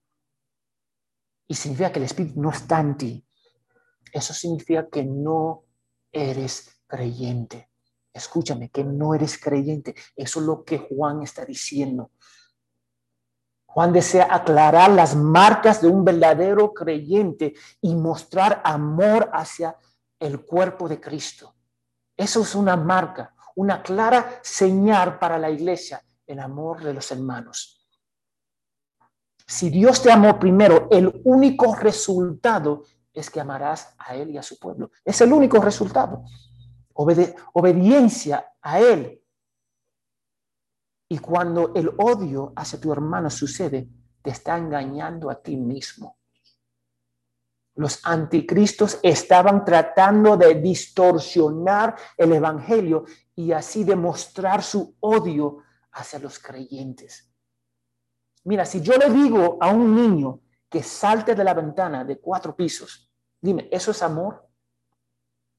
Y 1.48 1.56
significa 1.56 1.92
que 1.92 2.00
el 2.00 2.06
Espíritu 2.06 2.42
no 2.42 2.50
está 2.50 2.80
en 2.80 2.98
ti 2.98 3.27
eso 4.14 4.34
significa 4.34 4.88
que 4.90 5.04
no 5.04 5.64
eres 6.12 6.82
creyente. 6.88 7.70
Escúchame, 8.14 8.70
que 8.70 8.84
no 8.84 9.14
eres 9.14 9.40
creyente. 9.40 9.96
Eso 10.16 10.40
es 10.40 10.46
lo 10.46 10.64
que 10.64 10.80
Juan 10.80 11.22
está 11.22 11.46
diciendo. 11.46 12.12
Juan 13.68 13.94
desea 13.94 14.28
aclarar 14.34 14.90
las 14.90 15.16
marcas 15.16 15.82
de 15.82 15.88
un 15.88 16.04
verdadero 16.04 16.74
creyente 16.74 17.54
y 17.82 17.94
mostrar 17.96 18.62
amor 18.64 19.30
hacia 19.34 19.78
el 20.20 20.44
cuerpo 20.44 20.90
de 20.90 21.00
Cristo. 21.00 21.56
Eso 22.16 22.42
es 22.42 22.56
una 22.56 22.76
marca, 22.76 23.36
una 23.56 23.84
clara 23.84 24.40
señal 24.42 25.20
para 25.20 25.38
la 25.38 25.52
iglesia, 25.52 26.04
el 26.26 26.40
amor 26.40 26.82
de 26.84 26.94
los 26.96 27.12
hermanos. 27.12 27.88
Si 29.46 29.70
Dios 29.70 30.02
te 30.02 30.12
amó 30.12 30.40
primero, 30.40 30.88
el 30.92 31.22
único 31.24 31.76
resultado 31.76 32.84
es 33.18 33.32
que 33.32 33.40
amarás 33.40 33.96
a 33.98 34.16
Él 34.16 34.30
y 34.30 34.38
a 34.38 34.44
su 34.44 34.60
pueblo. 34.60 34.92
Es 35.04 35.20
el 35.22 35.34
único 35.34 35.60
resultado. 35.60 36.24
obediencia 36.94 38.54
a 38.62 38.80
Él. 38.80 39.20
Y 41.10 41.18
cuando 41.18 41.74
el 41.74 41.90
odio 41.98 42.54
hacia 42.56 42.80
tu 42.80 42.92
hermano 42.92 43.30
sucede, 43.30 43.90
te 44.22 44.30
está 44.30 44.58
engañando 44.58 45.32
a 45.32 45.42
ti 45.42 45.58
mismo. 45.58 46.18
Los 47.76 48.02
anticristos 48.04 49.00
estaban 49.02 49.66
tratando 49.66 50.38
de 50.38 50.56
distorsionar 50.56 51.96
el 52.18 52.34
Evangelio 52.34 53.06
y 53.36 53.52
así 53.52 53.84
demostrar 53.84 54.62
su 54.62 54.96
odio 55.00 55.64
hacia 55.92 56.20
los 56.20 56.38
creyentes. 56.38 57.32
Mira, 58.44 58.66
si 58.66 58.82
yo 58.82 58.94
le 58.94 59.10
digo 59.10 59.58
a 59.60 59.70
un 59.70 59.96
niño 59.96 60.42
que 60.70 60.84
salte 60.84 61.34
de 61.36 61.44
la 61.44 61.54
ventana 61.54 62.04
de 62.04 62.20
cuatro 62.20 62.56
pisos, 62.56 63.07
Dime, 63.42 63.68
¿eso 63.72 63.92
es 63.92 64.02
amor? 64.02 64.48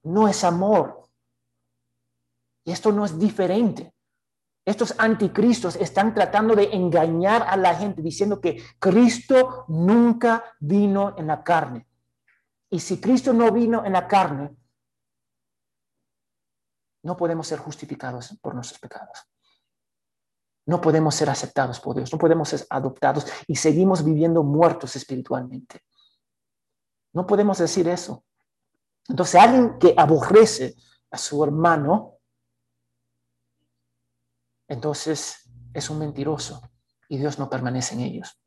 No 0.03 0.29
es 0.29 0.45
amor. 0.45 1.09
Y 2.65 2.73
esto 2.73 2.93
no 2.93 3.05
es 3.05 3.19
diferente. 3.19 3.95
Estos 4.65 4.95
anticristos 4.99 5.77
están 5.77 6.13
tratando 6.13 6.55
de 6.55 6.65
engañar 6.75 7.43
a 7.49 7.57
la 7.57 7.75
gente 7.75 8.03
diciendo 8.03 8.41
que 8.41 8.63
Cristo 8.79 9.65
nunca 9.69 10.45
vino 10.61 11.17
en 11.17 11.27
la 11.27 11.43
carne. 11.43 11.89
Y 12.69 12.81
si 12.81 13.01
Cristo 13.01 13.33
no 13.33 13.51
vino 13.51 13.85
en 13.87 13.95
la 13.95 14.07
carne, 14.07 14.55
no 17.03 17.17
podemos 17.17 17.47
ser 17.47 17.59
justificados 17.59 18.37
por 18.43 18.55
nuestros 18.55 18.79
pecados. 18.79 19.25
No 20.67 20.83
podemos 20.83 21.15
ser 21.15 21.31
aceptados 21.31 21.81
por 21.81 21.97
Dios, 21.97 22.13
no 22.13 22.19
podemos 22.19 22.51
ser 22.51 22.67
adoptados 22.69 23.27
y 23.47 23.57
seguimos 23.57 24.05
viviendo 24.05 24.43
muertos 24.43 24.95
espiritualmente. 24.97 25.81
No 27.19 27.27
podemos 27.27 27.59
decir 27.59 27.89
eso. 27.89 28.23
Entonces, 29.09 29.41
alguien 29.41 29.77
que 29.81 29.93
aborrece 29.97 30.77
a 31.11 31.19
su 31.19 31.43
hermano, 31.43 32.21
entonces 34.69 35.51
es 35.75 35.91
un 35.91 35.99
mentiroso 35.99 36.63
y 37.09 37.19
Dios 37.19 37.37
no 37.37 37.51
permanece 37.51 37.97
en 37.97 38.03
ellos. 38.03 38.41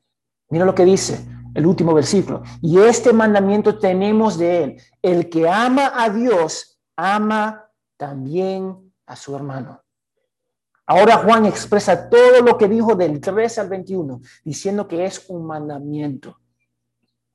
Mira 0.47 0.63
lo 0.63 0.73
que 0.73 0.85
dice 0.85 1.27
el 1.53 1.65
último 1.65 1.93
versículo. 1.93 2.43
Y 2.61 2.79
este 2.79 3.11
mandamiento 3.11 3.77
tenemos 3.77 4.37
de 4.37 4.63
él. 4.63 4.81
El 5.01 5.29
que 5.29 5.49
ama 5.49 5.91
a 5.93 6.09
Dios, 6.09 6.79
ama 6.95 7.69
también 7.97 8.93
a 9.05 9.17
su 9.17 9.35
hermano. 9.35 9.83
Ahora 10.85 11.17
Juan 11.17 11.45
expresa 11.45 12.09
todo 12.09 12.41
lo 12.41 12.57
que 12.57 12.69
dijo 12.69 12.95
del 12.95 13.19
13 13.19 13.59
al 13.59 13.67
21, 13.67 14.21
diciendo 14.45 14.87
que 14.87 15.03
es 15.03 15.25
un 15.27 15.45
mandamiento. 15.45 16.40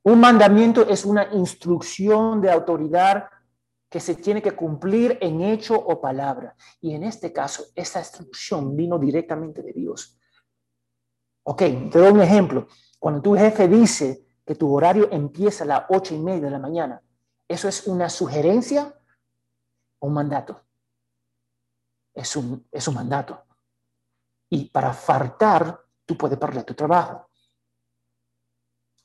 Un 0.07 0.21
mandamiento 0.21 0.87
es 0.87 1.03
una 1.03 1.33
instrucción 1.33 2.39
de 2.39 2.49
autoridad 2.49 3.27
que 3.89 3.99
se 3.99 4.15
tiene 4.15 4.41
que 4.41 4.53
cumplir 4.53 5.17
en 5.19 5.41
hecho 5.41 5.75
o 5.75 5.99
palabra. 5.99 6.55
Y 6.79 6.93
en 6.95 7.03
este 7.03 7.33
caso, 7.33 7.65
esa 7.75 7.99
instrucción 7.99 8.73
vino 8.73 8.97
directamente 8.97 9.61
de 9.61 9.73
Dios. 9.73 10.17
Ok, 11.43 11.57
te 11.91 11.99
doy 11.99 12.09
un 12.09 12.21
ejemplo. 12.21 12.67
Cuando 12.97 13.21
tu 13.21 13.35
jefe 13.35 13.67
dice 13.67 14.25
que 14.45 14.55
tu 14.55 14.73
horario 14.73 15.09
empieza 15.11 15.65
a 15.65 15.67
las 15.67 15.83
ocho 15.89 16.15
y 16.15 16.19
media 16.19 16.45
de 16.45 16.51
la 16.51 16.59
mañana, 16.59 17.03
¿eso 17.45 17.67
es 17.67 17.85
una 17.85 18.09
sugerencia 18.09 18.97
o 19.99 20.07
un 20.07 20.13
mandato? 20.13 20.63
Es 22.13 22.33
un, 22.37 22.65
es 22.71 22.87
un 22.87 22.95
mandato. 22.95 23.43
Y 24.49 24.69
para 24.69 24.93
faltar, 24.93 25.81
tú 26.05 26.17
puedes 26.17 26.37
perder 26.37 26.63
tu 26.63 26.75
trabajo. 26.75 27.26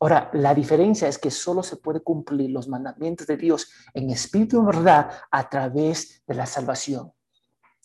Ahora, 0.03 0.31
la 0.33 0.53
diferencia 0.53 1.07
es 1.07 1.17
que 1.17 1.31
solo 1.31 1.63
se 1.63 1.77
puede 1.77 2.01
cumplir 2.01 2.51
los 2.51 2.67
mandamientos 2.67 3.25
de 3.25 3.37
Dios 3.37 3.69
en 3.95 4.11
espíritu 4.11 4.61
y 4.61 4.67
verdad 4.67 5.13
a 5.31 5.49
través 5.49 6.25
de 6.27 6.35
la 6.35 6.45
salvación. 6.45 7.13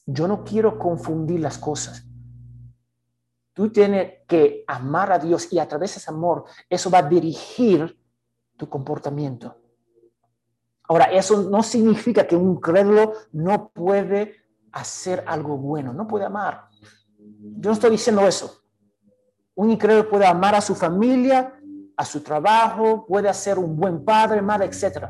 Yo 0.04 0.28
no 0.28 0.44
quiero 0.44 0.80
confundir 0.80 1.42
las 1.42 1.60
cosas. 1.60 2.08
Tú 3.54 3.72
tienes 3.72 4.14
que 4.28 4.64
amar 4.66 5.12
a 5.12 5.20
Dios 5.20 5.54
y 5.54 5.60
a 5.60 5.68
través 5.68 5.94
de 5.94 6.00
ese 6.00 6.10
amor, 6.10 6.46
eso 6.68 6.90
va 6.90 6.98
a 6.98 7.08
dirigir 7.08 7.96
tu 8.58 8.68
comportamiento. 8.68 9.56
Ahora, 10.88 11.06
eso 11.12 11.44
no 11.44 11.62
significa 11.62 12.26
que 12.26 12.36
un 12.36 12.60
crédulo 12.60 13.14
no 13.32 13.70
puede 13.70 14.38
hacer 14.72 15.24
algo 15.28 15.56
bueno, 15.56 15.94
no 15.94 16.08
puede 16.08 16.26
amar. 16.26 16.68
Yo 17.20 17.70
no 17.70 17.74
estoy 17.74 17.92
diciendo 17.92 18.26
eso. 18.26 18.64
Un 19.54 19.70
incrédulo 19.70 20.10
puede 20.10 20.26
amar 20.26 20.56
a 20.56 20.62
su 20.62 20.74
familia, 20.74 21.54
a 21.98 22.06
su 22.06 22.22
trabajo, 22.22 23.06
puede 23.06 23.34
ser 23.34 23.58
un 23.58 23.76
buen 23.76 24.06
padre, 24.06 24.42
madre, 24.42 24.68
etc. 24.68 25.08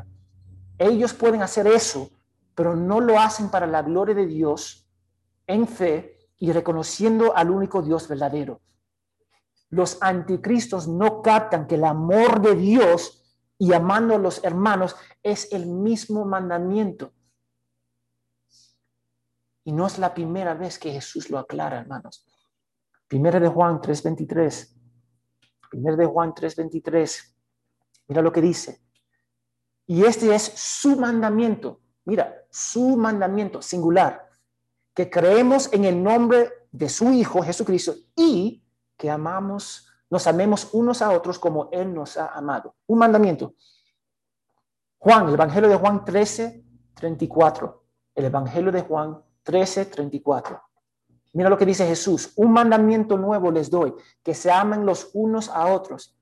Ellos 0.78 1.12
pueden 1.12 1.42
hacer 1.42 1.66
eso, 1.66 2.10
pero 2.54 2.74
no 2.74 3.00
lo 3.00 3.20
hacen 3.20 3.50
para 3.50 3.66
la 3.66 3.82
gloria 3.82 4.14
de 4.14 4.26
Dios 4.26 4.88
en 5.46 5.68
fe 5.68 6.30
y 6.38 6.50
reconociendo 6.50 7.36
al 7.36 7.50
único 7.50 7.82
Dios 7.82 8.08
verdadero. 8.08 8.62
Los 9.70 9.98
anticristos 10.00 10.88
no 10.88 11.20
captan 11.20 11.66
que 11.66 11.74
el 11.74 11.84
amor 11.84 12.40
de 12.40 12.54
Dios 12.54 13.22
y 13.58 13.74
amando 13.74 14.14
a 14.14 14.18
los 14.18 14.42
hermanos 14.42 14.96
es 15.22 15.52
el 15.52 15.66
mismo 15.66 16.24
mandamiento. 16.24 17.12
Y 19.64 19.72
no 19.72 19.86
es 19.86 19.98
la 19.98 20.14
primera 20.14 20.54
vez 20.54 20.78
que 20.78 20.92
Jesús 20.92 21.28
lo 21.28 21.38
aclara, 21.38 21.80
hermanos. 21.80 22.24
Primera 23.08 23.38
de 23.38 23.48
Juan 23.48 23.80
3:23. 23.82 24.77
Primera 25.70 25.96
de 25.96 26.06
Juan 26.06 26.34
3:23. 26.34 27.34
Mira 28.08 28.22
lo 28.22 28.32
que 28.32 28.40
dice. 28.40 28.80
Y 29.86 30.04
este 30.04 30.34
es 30.34 30.42
su 30.42 30.96
mandamiento. 30.98 31.80
Mira, 32.04 32.46
su 32.50 32.96
mandamiento 32.96 33.62
singular. 33.62 34.28
Que 34.94 35.08
creemos 35.08 35.72
en 35.72 35.84
el 35.84 36.02
nombre 36.02 36.50
de 36.72 36.88
su 36.88 37.10
Hijo 37.12 37.42
Jesucristo 37.42 37.94
y 38.16 38.64
que 38.96 39.10
amamos, 39.10 39.88
nos 40.10 40.26
amemos 40.26 40.68
unos 40.72 41.02
a 41.02 41.10
otros 41.10 41.38
como 41.38 41.68
Él 41.72 41.94
nos 41.94 42.16
ha 42.16 42.28
amado. 42.28 42.74
Un 42.86 42.98
mandamiento. 42.98 43.54
Juan, 44.98 45.28
el 45.28 45.34
Evangelio 45.34 45.68
de 45.68 45.76
Juan 45.76 46.04
13, 46.04 46.64
34. 46.94 47.84
El 48.14 48.24
Evangelio 48.24 48.72
de 48.72 48.82
Juan 48.82 49.22
13, 49.42 49.86
34. 49.86 50.67
Mira 51.32 51.50
lo 51.50 51.58
que 51.58 51.66
dice 51.66 51.86
Jesús, 51.86 52.32
un 52.36 52.52
mandamiento 52.52 53.18
nuevo 53.18 53.50
les 53.50 53.70
doy, 53.70 53.94
que 54.22 54.34
se 54.34 54.50
amen 54.50 54.86
los 54.86 55.10
unos 55.12 55.48
a 55.48 55.66
otros, 55.66 56.16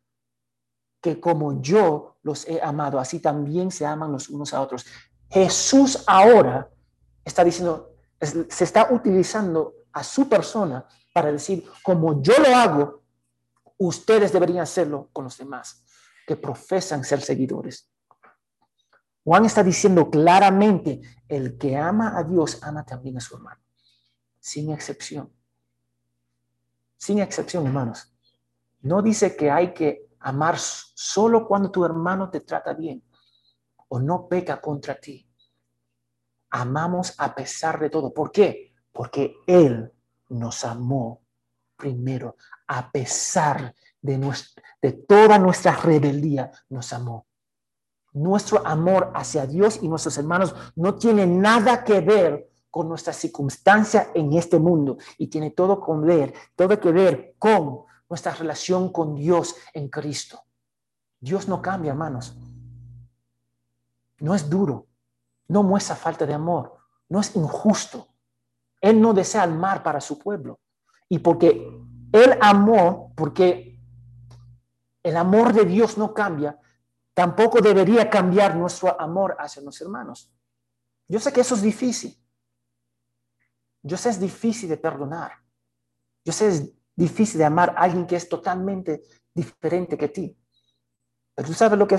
que 1.00 1.20
como 1.20 1.60
yo 1.62 2.16
los 2.22 2.46
he 2.48 2.60
amado, 2.60 2.98
así 2.98 3.20
también 3.20 3.70
se 3.70 3.86
aman 3.86 4.12
los 4.12 4.28
unos 4.28 4.52
a 4.52 4.60
otros. 4.60 4.84
Jesús 5.30 6.02
ahora 6.06 6.68
está 7.24 7.44
diciendo, 7.44 7.94
se 8.20 8.64
está 8.64 8.88
utilizando 8.90 9.74
a 9.92 10.02
su 10.02 10.28
persona 10.28 10.84
para 11.14 11.30
decir, 11.30 11.64
como 11.82 12.20
yo 12.20 12.34
lo 12.38 12.54
hago, 12.54 13.02
ustedes 13.78 14.32
deberían 14.32 14.60
hacerlo 14.60 15.08
con 15.12 15.24
los 15.24 15.38
demás 15.38 15.84
que 16.26 16.36
profesan 16.36 17.04
ser 17.04 17.20
seguidores. 17.20 17.88
Juan 19.24 19.44
está 19.44 19.62
diciendo 19.62 20.10
claramente, 20.10 21.00
el 21.28 21.56
que 21.58 21.76
ama 21.76 22.18
a 22.18 22.24
Dios 22.24 22.58
ama 22.62 22.84
también 22.84 23.16
a 23.16 23.20
su 23.20 23.36
hermano 23.36 23.65
sin 24.46 24.70
excepción. 24.70 25.28
Sin 26.96 27.18
excepción, 27.18 27.66
hermanos. 27.66 28.14
No 28.82 29.02
dice 29.02 29.34
que 29.34 29.50
hay 29.50 29.74
que 29.74 30.06
amar 30.20 30.56
solo 30.56 31.48
cuando 31.48 31.72
tu 31.72 31.84
hermano 31.84 32.30
te 32.30 32.38
trata 32.42 32.72
bien 32.72 33.02
o 33.88 33.98
no 33.98 34.28
peca 34.28 34.60
contra 34.60 35.00
ti. 35.00 35.28
Amamos 36.50 37.12
a 37.18 37.34
pesar 37.34 37.80
de 37.80 37.90
todo. 37.90 38.14
¿Por 38.14 38.30
qué? 38.30 38.72
Porque 38.92 39.34
Él 39.48 39.92
nos 40.28 40.64
amó 40.64 41.22
primero, 41.76 42.36
a 42.68 42.92
pesar 42.92 43.74
de, 44.00 44.32
de 44.80 44.92
toda 44.92 45.40
nuestra 45.40 45.74
rebeldía, 45.74 46.52
nos 46.68 46.92
amó. 46.92 47.26
Nuestro 48.12 48.64
amor 48.64 49.10
hacia 49.12 49.44
Dios 49.44 49.80
y 49.82 49.88
nuestros 49.88 50.16
hermanos 50.18 50.54
no 50.76 50.94
tiene 50.94 51.26
nada 51.26 51.82
que 51.82 52.00
ver 52.00 52.55
con 52.70 52.88
nuestra 52.88 53.12
circunstancia 53.12 54.10
en 54.14 54.32
este 54.34 54.58
mundo 54.58 54.98
y 55.18 55.28
tiene 55.28 55.50
todo 55.50 55.80
con 55.80 56.04
ver, 56.04 56.34
todo 56.54 56.78
que 56.78 56.92
ver 56.92 57.34
con 57.38 57.84
nuestra 58.08 58.34
relación 58.34 58.92
con 58.92 59.14
Dios 59.14 59.56
en 59.72 59.88
Cristo. 59.88 60.44
Dios 61.20 61.48
no 61.48 61.62
cambia, 61.62 61.92
hermanos. 61.92 62.36
No 64.18 64.34
es 64.34 64.48
duro, 64.48 64.86
no 65.48 65.62
muestra 65.62 65.96
falta 65.96 66.26
de 66.26 66.34
amor, 66.34 66.76
no 67.08 67.20
es 67.20 67.34
injusto. 67.36 68.08
Él 68.80 69.00
no 69.00 69.12
desea 69.12 69.44
el 69.44 69.54
mal 69.54 69.82
para 69.82 70.00
su 70.00 70.18
pueblo. 70.18 70.60
Y 71.08 71.18
porque 71.18 71.68
Él 72.12 72.38
amó, 72.40 73.12
porque 73.16 73.80
el 75.02 75.16
amor 75.16 75.52
de 75.52 75.64
Dios 75.64 75.96
no 75.98 76.12
cambia, 76.12 76.58
tampoco 77.14 77.60
debería 77.60 78.10
cambiar 78.10 78.56
nuestro 78.56 79.00
amor 79.00 79.36
hacia 79.38 79.62
los 79.62 79.80
hermanos. 79.80 80.30
Yo 81.08 81.20
sé 81.20 81.32
que 81.32 81.40
eso 81.40 81.54
es 81.54 81.62
difícil. 81.62 82.16
Yo 83.86 83.96
sé 83.96 84.10
es 84.10 84.18
difícil 84.18 84.68
de 84.68 84.76
perdonar. 84.76 85.32
Yo 86.24 86.32
sé 86.32 86.48
es 86.48 86.74
difícil 86.96 87.38
de 87.38 87.44
amar 87.44 87.70
a 87.70 87.82
alguien 87.82 88.04
que 88.04 88.16
es 88.16 88.28
totalmente 88.28 89.02
diferente 89.32 89.96
que 89.96 90.08
ti. 90.08 90.36
Pero 91.34 91.46
tú 91.46 91.54
sabes 91.54 91.78
lo 91.78 91.86
que 91.86 91.98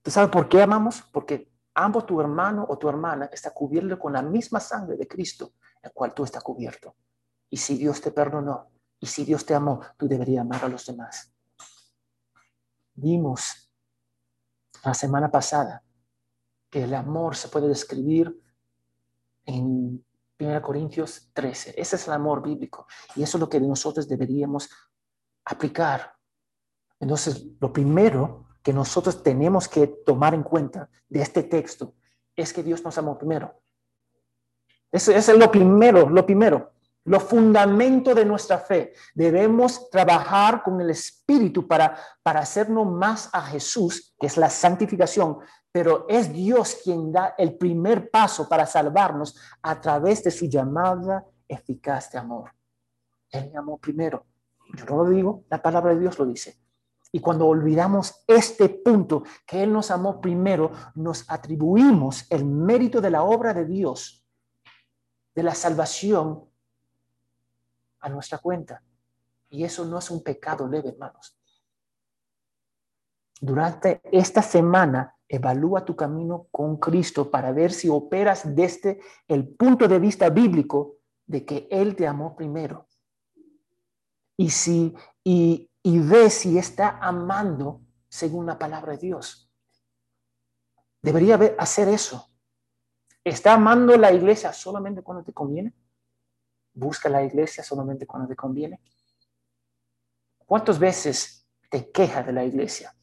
tú 0.00 0.10
sabes 0.10 0.30
por 0.30 0.48
qué 0.48 0.62
amamos? 0.62 1.02
Porque 1.12 1.52
ambos 1.74 2.06
tu 2.06 2.18
hermano 2.18 2.64
o 2.66 2.78
tu 2.78 2.88
hermana 2.88 3.26
está 3.26 3.52
cubierto 3.52 3.98
con 3.98 4.14
la 4.14 4.22
misma 4.22 4.58
sangre 4.58 4.96
de 4.96 5.06
Cristo, 5.06 5.52
el 5.82 5.92
cual 5.92 6.14
tú 6.14 6.24
estás 6.24 6.42
cubierto. 6.42 6.96
Y 7.50 7.58
si 7.58 7.76
Dios 7.76 8.00
te 8.00 8.10
perdonó 8.10 8.70
y 8.98 9.06
si 9.06 9.24
Dios 9.24 9.44
te 9.44 9.54
amó, 9.54 9.80
tú 9.98 10.08
deberías 10.08 10.40
amar 10.40 10.64
a 10.64 10.68
los 10.68 10.86
demás. 10.86 11.30
Vimos 12.94 13.70
la 14.82 14.94
semana 14.94 15.30
pasada 15.30 15.82
que 16.70 16.84
el 16.84 16.94
amor 16.94 17.36
se 17.36 17.48
puede 17.48 17.68
describir 17.68 18.34
en 19.44 20.02
1 20.46 20.62
Corintios 20.62 21.30
13. 21.32 21.74
Ese 21.76 21.96
es 21.96 22.06
el 22.06 22.14
amor 22.14 22.42
bíblico 22.42 22.86
y 23.14 23.22
eso 23.22 23.36
es 23.36 23.40
lo 23.40 23.48
que 23.48 23.60
nosotros 23.60 24.08
deberíamos 24.08 24.68
aplicar. 25.44 26.14
Entonces, 27.00 27.44
lo 27.60 27.72
primero 27.72 28.46
que 28.62 28.72
nosotros 28.72 29.22
tenemos 29.22 29.68
que 29.68 29.86
tomar 29.86 30.34
en 30.34 30.42
cuenta 30.42 30.88
de 31.08 31.22
este 31.22 31.42
texto 31.42 31.94
es 32.36 32.52
que 32.52 32.62
Dios 32.62 32.82
nos 32.84 32.96
amó 32.98 33.18
primero. 33.18 33.60
Eso, 34.90 35.12
es 35.12 35.28
lo 35.28 35.50
primero, 35.50 36.08
lo 36.08 36.24
primero, 36.24 36.72
lo 37.04 37.18
fundamento 37.18 38.14
de 38.14 38.24
nuestra 38.24 38.58
fe. 38.58 38.92
Debemos 39.14 39.90
trabajar 39.90 40.62
con 40.62 40.80
el 40.80 40.90
Espíritu 40.90 41.66
para, 41.66 41.98
para 42.22 42.40
hacernos 42.40 42.86
más 42.86 43.30
a 43.32 43.42
Jesús, 43.42 44.14
que 44.20 44.26
es 44.26 44.36
la 44.36 44.50
santificación, 44.50 45.38
pero 45.72 46.04
es 46.08 46.30
Dios 46.30 46.80
quien 46.84 47.10
da 47.10 47.34
el 47.38 47.56
primer 47.56 48.10
paso 48.10 48.46
para 48.46 48.66
salvarnos 48.66 49.36
a 49.62 49.80
través 49.80 50.22
de 50.22 50.30
su 50.30 50.44
llamada 50.46 51.26
eficaz 51.48 52.12
de 52.12 52.18
amor. 52.18 52.52
Él 53.30 53.50
me 53.50 53.58
amó 53.58 53.78
primero. 53.78 54.26
Yo 54.74 54.84
no 54.84 55.02
lo 55.02 55.10
digo, 55.10 55.44
la 55.48 55.62
palabra 55.62 55.94
de 55.94 56.00
Dios 56.00 56.18
lo 56.18 56.26
dice. 56.26 56.58
Y 57.10 57.20
cuando 57.20 57.46
olvidamos 57.46 58.22
este 58.26 58.68
punto, 58.68 59.22
que 59.46 59.62
Él 59.62 59.72
nos 59.72 59.90
amó 59.90 60.20
primero, 60.20 60.70
nos 60.94 61.28
atribuimos 61.30 62.26
el 62.30 62.44
mérito 62.44 63.00
de 63.00 63.10
la 63.10 63.22
obra 63.22 63.52
de 63.52 63.64
Dios, 63.64 64.26
de 65.34 65.42
la 65.42 65.54
salvación, 65.54 66.44
a 68.00 68.08
nuestra 68.08 68.38
cuenta. 68.38 68.82
Y 69.50 69.64
eso 69.64 69.84
no 69.84 69.98
es 69.98 70.10
un 70.10 70.22
pecado 70.22 70.66
leve, 70.66 70.90
hermanos. 70.90 71.36
Durante 73.40 74.00
esta 74.10 74.40
semana 74.40 75.14
Evalúa 75.32 75.82
tu 75.82 75.96
camino 75.96 76.48
con 76.50 76.76
Cristo 76.76 77.30
para 77.30 77.52
ver 77.52 77.72
si 77.72 77.88
operas 77.88 78.54
desde 78.54 79.00
el 79.26 79.48
punto 79.48 79.88
de 79.88 79.98
vista 79.98 80.28
bíblico 80.28 80.98
de 81.26 81.46
que 81.46 81.66
Él 81.70 81.96
te 81.96 82.06
amó 82.06 82.36
primero. 82.36 82.86
Y 84.36 84.50
si 84.50 84.94
y, 85.24 85.70
y 85.82 85.98
ve 86.00 86.28
si 86.28 86.58
está 86.58 86.98
amando 86.98 87.80
según 88.10 88.44
la 88.44 88.58
palabra 88.58 88.92
de 88.92 88.98
Dios. 88.98 89.50
Debería 91.00 91.36
hacer 91.56 91.88
eso. 91.88 92.28
¿Está 93.24 93.54
amando 93.54 93.96
la 93.96 94.12
iglesia 94.12 94.52
solamente 94.52 95.00
cuando 95.02 95.24
te 95.24 95.32
conviene? 95.32 95.74
¿Busca 96.74 97.08
la 97.08 97.24
iglesia 97.24 97.64
solamente 97.64 98.06
cuando 98.06 98.28
te 98.28 98.36
conviene? 98.36 98.82
¿Cuántas 100.44 100.78
veces 100.78 101.48
te 101.70 101.90
queja 101.90 102.22
de 102.22 102.32
la 102.34 102.44
iglesia? 102.44 102.94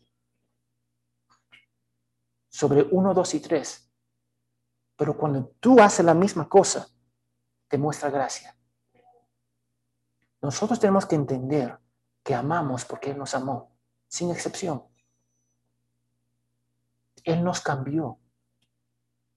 Sobre 2.49 2.83
uno, 2.91 3.13
dos 3.13 3.33
y 3.33 3.39
tres. 3.39 3.89
Pero 4.95 5.15
cuando 5.15 5.55
tú 5.59 5.79
haces 5.79 6.05
la 6.05 6.13
misma 6.13 6.49
cosa, 6.49 6.87
te 7.67 7.77
muestra 7.77 8.09
gracia. 8.09 8.55
Nosotros 10.41 10.79
tenemos 10.79 11.05
que 11.05 11.15
entender 11.15 11.77
que 12.23 12.33
amamos 12.33 12.85
porque 12.85 13.11
Él 13.11 13.17
nos 13.17 13.33
amó, 13.35 13.77
sin 14.07 14.31
excepción. 14.31 14.83
Él 17.23 17.43
nos 17.43 17.61
cambió 17.61 18.19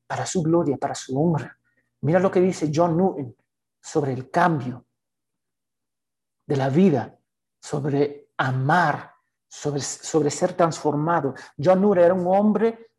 para 0.07 0.27
su 0.27 0.43
gloria, 0.43 0.77
para 0.77 0.95
su 0.95 1.21
honra. 1.21 1.59
Mira 2.01 2.19
lo 2.19 2.31
que 2.31 2.41
dice 2.41 2.71
John 2.75 2.97
Newton 2.97 3.37
sobre 3.81 4.13
el 4.13 4.31
cambio 4.31 4.85
de 6.47 6.57
la 6.57 6.69
vida, 6.69 7.19
sobre 7.61 8.31
amar, 8.37 9.15
sobre, 9.49 9.81
sobre 9.81 10.31
ser 10.31 10.55
transformado. 10.55 11.35
John 11.57 11.81
Newton 11.81 11.99
era 11.99 12.15
un 12.15 12.27
hombre 12.27 12.92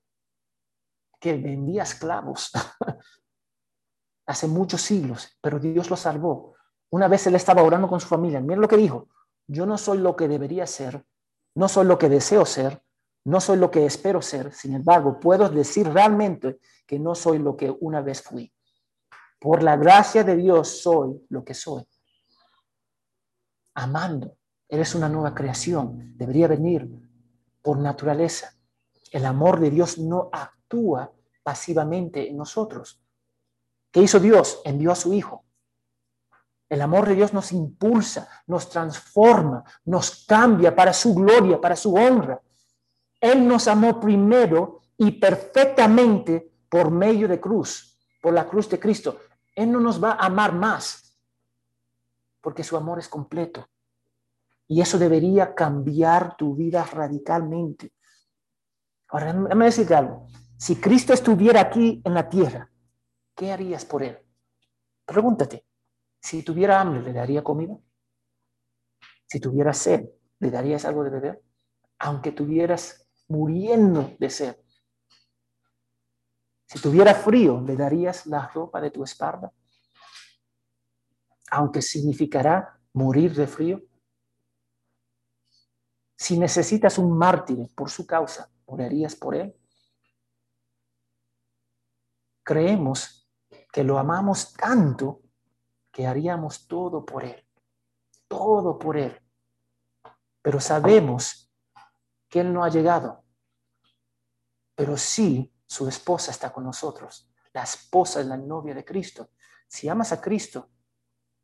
que 1.24 1.38
vendía 1.38 1.84
esclavos 1.84 2.52
hace 4.28 4.46
muchos 4.46 4.82
siglos, 4.82 5.30
pero 5.40 5.58
Dios 5.58 5.90
lo 5.90 5.96
salvó. 5.96 6.54
Una 6.90 7.08
vez 7.08 7.26
él 7.28 7.36
estaba 7.36 7.64
orando 7.64 7.88
con 7.88 8.02
su 8.02 8.08
familia. 8.10 8.42
Mira 8.42 8.60
lo 8.60 8.68
que 8.68 8.76
dijo. 8.76 9.08
Yo 9.48 9.66
no 9.66 9.78
soy 9.78 10.00
lo 10.00 10.18
que 10.18 10.28
debería 10.28 10.68
ser, 10.68 11.06
no 11.56 11.70
soy 11.70 11.86
lo 11.86 11.98
que 11.98 12.10
deseo 12.10 12.46
ser, 12.46 12.84
no 13.24 13.40
soy 13.40 13.58
lo 13.58 13.72
que 13.72 13.86
espero 13.86 14.22
ser, 14.22 14.54
sin 14.54 14.76
embargo, 14.76 15.18
puedo 15.18 15.48
decir 15.48 15.88
realmente 15.88 16.60
que 16.86 17.00
no 17.00 17.16
soy 17.16 17.40
lo 17.40 17.56
que 17.56 17.74
una 17.80 18.02
vez 18.02 18.22
fui. 18.22 18.54
Por 19.40 19.64
la 19.64 19.78
gracia 19.78 20.26
de 20.26 20.36
Dios 20.36 20.82
soy 20.82 21.26
lo 21.30 21.46
que 21.46 21.54
soy. 21.54 21.86
Amando, 23.76 24.36
eres 24.68 24.94
una 24.94 25.08
nueva 25.08 25.34
creación, 25.34 26.18
debería 26.18 26.50
venir 26.50 26.90
por 27.62 27.78
naturaleza. 27.80 28.58
El 29.10 29.26
amor 29.26 29.62
de 29.62 29.70
Dios 29.70 29.98
no 29.98 30.30
actúa 30.34 30.63
pasivamente 31.44 32.30
en 32.30 32.38
nosotros. 32.38 33.02
¿Qué 33.92 34.02
hizo 34.02 34.20
Dios? 34.20 34.62
Envió 34.66 34.92
a 34.92 34.96
su 34.96 35.14
Hijo. 35.14 35.46
El 36.70 36.82
amor 36.82 37.08
de 37.08 37.16
Dios 37.16 37.34
nos 37.34 37.52
impulsa, 37.52 38.28
nos 38.48 38.70
transforma, 38.70 39.64
nos 39.86 40.26
cambia 40.26 40.76
para 40.76 40.92
su 40.92 41.14
gloria, 41.14 41.62
para 41.62 41.76
su 41.76 41.94
honra. 41.94 42.42
Él 43.22 43.48
nos 43.48 43.68
amó 43.68 44.00
primero 44.00 44.82
y 44.98 45.12
perfectamente 45.12 46.52
por 46.70 46.90
medio 46.90 47.28
de 47.28 47.40
cruz, 47.40 48.00
por 48.22 48.34
la 48.34 48.48
cruz 48.48 48.68
de 48.70 48.80
Cristo. 48.80 49.20
Él 49.56 49.72
no 49.72 49.80
nos 49.80 50.04
va 50.04 50.14
a 50.14 50.26
amar 50.26 50.54
más 50.54 51.04
porque 52.42 52.64
su 52.64 52.76
amor 52.76 53.00
es 53.00 53.08
completo. 53.08 53.68
Y 54.68 54.82
eso 54.82 54.98
debería 54.98 55.56
cambiar 55.56 56.36
tu 56.36 56.56
vida 56.56 56.84
radicalmente. 56.84 57.94
Ahora, 59.08 59.32
déjame 59.32 59.66
decirte 59.66 59.96
algo. 59.96 60.28
Si 60.64 60.78
Cristo 60.78 61.12
estuviera 61.12 61.60
aquí 61.60 62.02
en 62.06 62.14
la 62.14 62.30
tierra, 62.30 62.72
¿qué 63.36 63.52
harías 63.52 63.84
por 63.84 64.02
él? 64.02 64.18
Pregúntate. 65.06 65.66
Si 66.22 66.42
tuviera 66.42 66.80
hambre, 66.80 67.02
¿le 67.02 67.12
daría 67.12 67.44
comida? 67.44 67.78
Si 69.26 69.42
tuviera 69.42 69.74
sed, 69.74 70.06
¿le 70.40 70.50
darías 70.50 70.86
algo 70.86 71.04
de 71.04 71.10
beber? 71.10 71.44
Aunque 72.00 72.32
tuvieras 72.32 73.06
muriendo 73.28 74.16
de 74.18 74.30
sed. 74.30 74.56
Si 76.66 76.80
tuviera 76.80 77.14
frío, 77.14 77.60
¿le 77.60 77.76
darías 77.76 78.26
la 78.26 78.48
ropa 78.48 78.80
de 78.80 78.92
tu 78.92 79.04
espalda? 79.04 79.52
Aunque 81.52 81.82
significará 81.82 82.80
morir 82.94 83.36
de 83.36 83.48
frío. 83.48 83.82
Si 86.16 86.40
necesitas 86.40 86.98
un 86.98 87.18
mártir 87.18 87.70
por 87.76 87.90
su 87.90 88.08
causa, 88.08 88.50
¿morirías 88.66 89.14
por 89.14 89.36
él? 89.36 89.54
Creemos 92.44 93.30
que 93.72 93.84
lo 93.84 93.98
amamos 93.98 94.54
tanto 94.54 95.22
que 95.92 96.06
haríamos 96.06 96.68
todo 96.68 97.06
por 97.06 97.24
él, 97.24 97.44
todo 98.28 98.78
por 98.78 98.98
él. 98.98 99.20
Pero 100.44 100.60
sabemos 100.60 101.52
que 102.28 102.42
Él 102.42 102.54
no 102.54 102.64
ha 102.64 102.70
llegado. 102.70 103.24
Pero 104.76 104.98
sí, 104.98 105.54
su 105.66 105.88
esposa 105.88 106.32
está 106.32 106.52
con 106.52 106.66
nosotros. 106.66 107.32
La 107.54 107.64
esposa 107.64 108.20
es 108.20 108.26
la 108.26 108.38
novia 108.38 108.74
de 108.74 108.84
Cristo. 108.84 109.30
Si 109.68 109.88
amas 109.88 110.12
a 110.12 110.20
Cristo, 110.20 110.70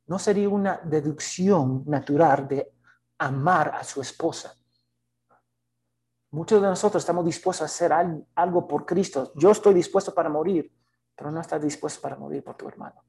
no 0.08 0.20
sería 0.20 0.50
una 0.50 0.78
deducción 0.84 1.84
natural 1.86 2.48
de 2.48 2.74
amar 3.20 3.70
a 3.76 3.84
su 3.84 4.02
esposa. 4.02 4.56
Muchos 6.32 6.62
de 6.62 6.68
nosotros 6.68 7.02
estamos 7.02 7.26
dispuestos 7.26 7.62
a 7.62 7.66
hacer 7.66 7.94
algo 8.36 8.68
por 8.68 8.86
Cristo. 8.86 9.32
Yo 9.36 9.52
estoy 9.52 9.76
dispuesto 9.76 10.14
para 10.14 10.30
morir, 10.30 10.76
pero 11.20 11.32
no 11.32 11.42
estás 11.42 11.62
dispuesto 11.62 12.00
para 12.00 12.16
morir 12.16 12.42
por 12.42 12.56
tu 12.56 12.66
hermano. 12.66 13.04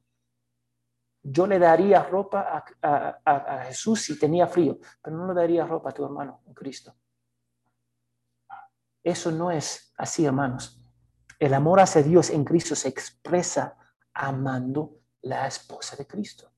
Yo 1.22 1.46
le 1.46 1.60
daría 1.60 2.02
ropa 2.02 2.64
a, 2.82 3.62
Jesús 3.66 4.00
si 4.00 4.18
tenía 4.18 4.48
frío, 4.48 4.80
pero 5.00 5.16
no 5.16 5.28
le 5.28 5.40
daría 5.40 5.64
ropa 5.64 5.90
a 5.90 5.92
tu 5.92 6.04
hermano, 6.04 6.42
en 6.44 6.52
Cristo. 6.52 6.92
Eso 9.04 9.30
no 9.30 9.52
es 9.52 9.94
así, 9.96 10.26
hermanos. 10.26 10.82
El 11.38 11.54
amor 11.54 11.78
hacia 11.78 12.02
Dios 12.02 12.30
en 12.30 12.42
Cristo 12.42 12.74
se 12.74 12.88
expresa 12.88 13.78
amando 14.12 14.98
la 15.22 15.46
esposa 15.46 15.94
de 15.94 16.08
Cristo, 16.08 16.50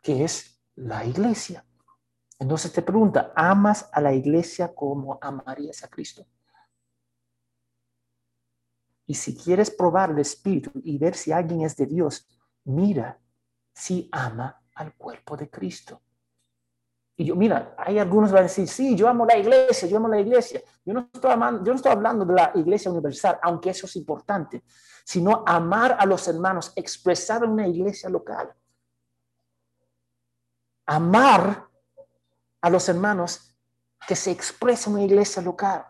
que 0.00 0.24
es 0.24 0.58
la 0.76 1.04
iglesia. 1.04 1.66
Entonces 2.38 2.72
te 2.72 2.80
pregunta, 2.80 3.30
¿amas 3.36 3.90
a 3.92 4.00
la 4.00 4.14
iglesia 4.14 4.74
como 4.74 5.18
amarías 5.20 5.84
a 5.84 5.88
Cristo? 5.88 6.26
Y 9.06 9.14
si 9.14 9.36
quieres 9.36 9.70
probar 9.70 10.10
el 10.10 10.18
Espíritu 10.18 10.70
y 10.82 10.98
ver 10.98 11.14
si 11.14 11.32
alguien 11.32 11.62
es 11.62 11.76
de 11.76 11.86
Dios, 11.86 12.26
mira 12.64 13.20
si 13.72 14.08
ama 14.10 14.62
al 14.74 14.94
cuerpo 14.94 15.36
de 15.36 15.48
Cristo. 15.48 16.02
Y 17.18 17.24
yo, 17.24 17.36
mira, 17.36 17.74
hay 17.78 17.98
algunos 17.98 18.28
que 18.28 18.34
van 18.34 18.44
a 18.44 18.48
decir, 18.48 18.68
sí, 18.68 18.94
yo 18.94 19.08
amo 19.08 19.24
la 19.24 19.38
iglesia, 19.38 19.88
yo 19.88 19.96
amo 19.96 20.08
la 20.08 20.20
iglesia. 20.20 20.60
Yo 20.84 20.92
no, 20.92 21.08
estoy 21.12 21.30
amando, 21.30 21.64
yo 21.64 21.72
no 21.72 21.76
estoy 21.76 21.92
hablando 21.92 22.26
de 22.26 22.34
la 22.34 22.52
iglesia 22.54 22.90
universal, 22.90 23.38
aunque 23.42 23.70
eso 23.70 23.86
es 23.86 23.96
importante, 23.96 24.62
sino 25.04 25.42
amar 25.46 25.96
a 25.98 26.04
los 26.04 26.28
hermanos, 26.28 26.72
expresar 26.76 27.42
en 27.44 27.50
una 27.50 27.66
iglesia 27.66 28.10
local. 28.10 28.52
Amar 30.84 31.68
a 32.60 32.70
los 32.70 32.88
hermanos 32.88 33.56
que 34.06 34.14
se 34.14 34.30
expresa 34.30 34.90
en 34.90 34.96
una 34.96 35.04
iglesia 35.04 35.40
local. 35.40 35.86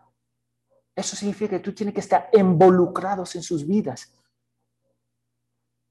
Eso 0.97 1.15
significa 1.15 1.51
que 1.51 1.63
tú 1.63 1.75
tienes 1.75 1.95
que 1.95 2.01
estar 2.01 2.31
involucrados 2.33 3.37
en 3.37 3.43
sus 3.43 3.67
vidas. 3.67 4.11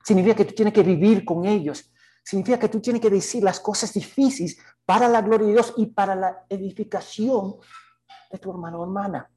Significa 0.04 0.36
que 0.36 0.46
tú 0.46 0.56
tienes 0.56 0.74
que 0.74 0.82
vivir 0.82 1.24
con 1.24 1.46
ellos. 1.46 1.94
Significa 2.24 2.58
que 2.58 2.70
tú 2.70 2.82
tienes 2.82 3.02
que 3.02 3.12
decir 3.12 3.44
las 3.44 3.60
cosas 3.60 3.94
difíciles 3.94 4.58
para 4.84 5.08
la 5.08 5.22
gloria 5.22 5.46
de 5.46 5.54
Dios 5.54 5.76
y 5.78 5.86
para 5.86 6.16
la 6.16 6.46
edificación 6.50 7.58
de 8.32 8.40
tu 8.40 8.50
hermano 8.50 8.80
o 8.80 8.84
hermana. 8.84 9.32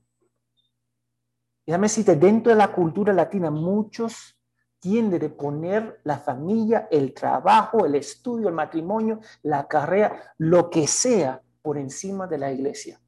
Y 1.66 1.70
déjame 1.70 1.84
decirte, 1.84 2.16
dentro 2.16 2.50
de 2.50 2.56
la 2.56 2.72
cultura 2.72 3.12
latina, 3.12 3.50
muchos 3.50 4.40
tienden 4.78 5.22
a 5.22 5.36
poner 5.36 6.00
la 6.04 6.18
familia, 6.18 6.88
el 6.90 7.12
trabajo, 7.12 7.84
el 7.84 7.94
estudio, 7.96 8.48
el 8.48 8.54
matrimonio, 8.54 9.20
la 9.42 9.68
carrera, 9.68 10.32
lo 10.38 10.70
que 10.70 10.86
sea, 10.86 11.42
por 11.60 11.76
encima 11.76 12.26
de 12.26 12.38
la 12.38 12.50
iglesia. 12.50 12.98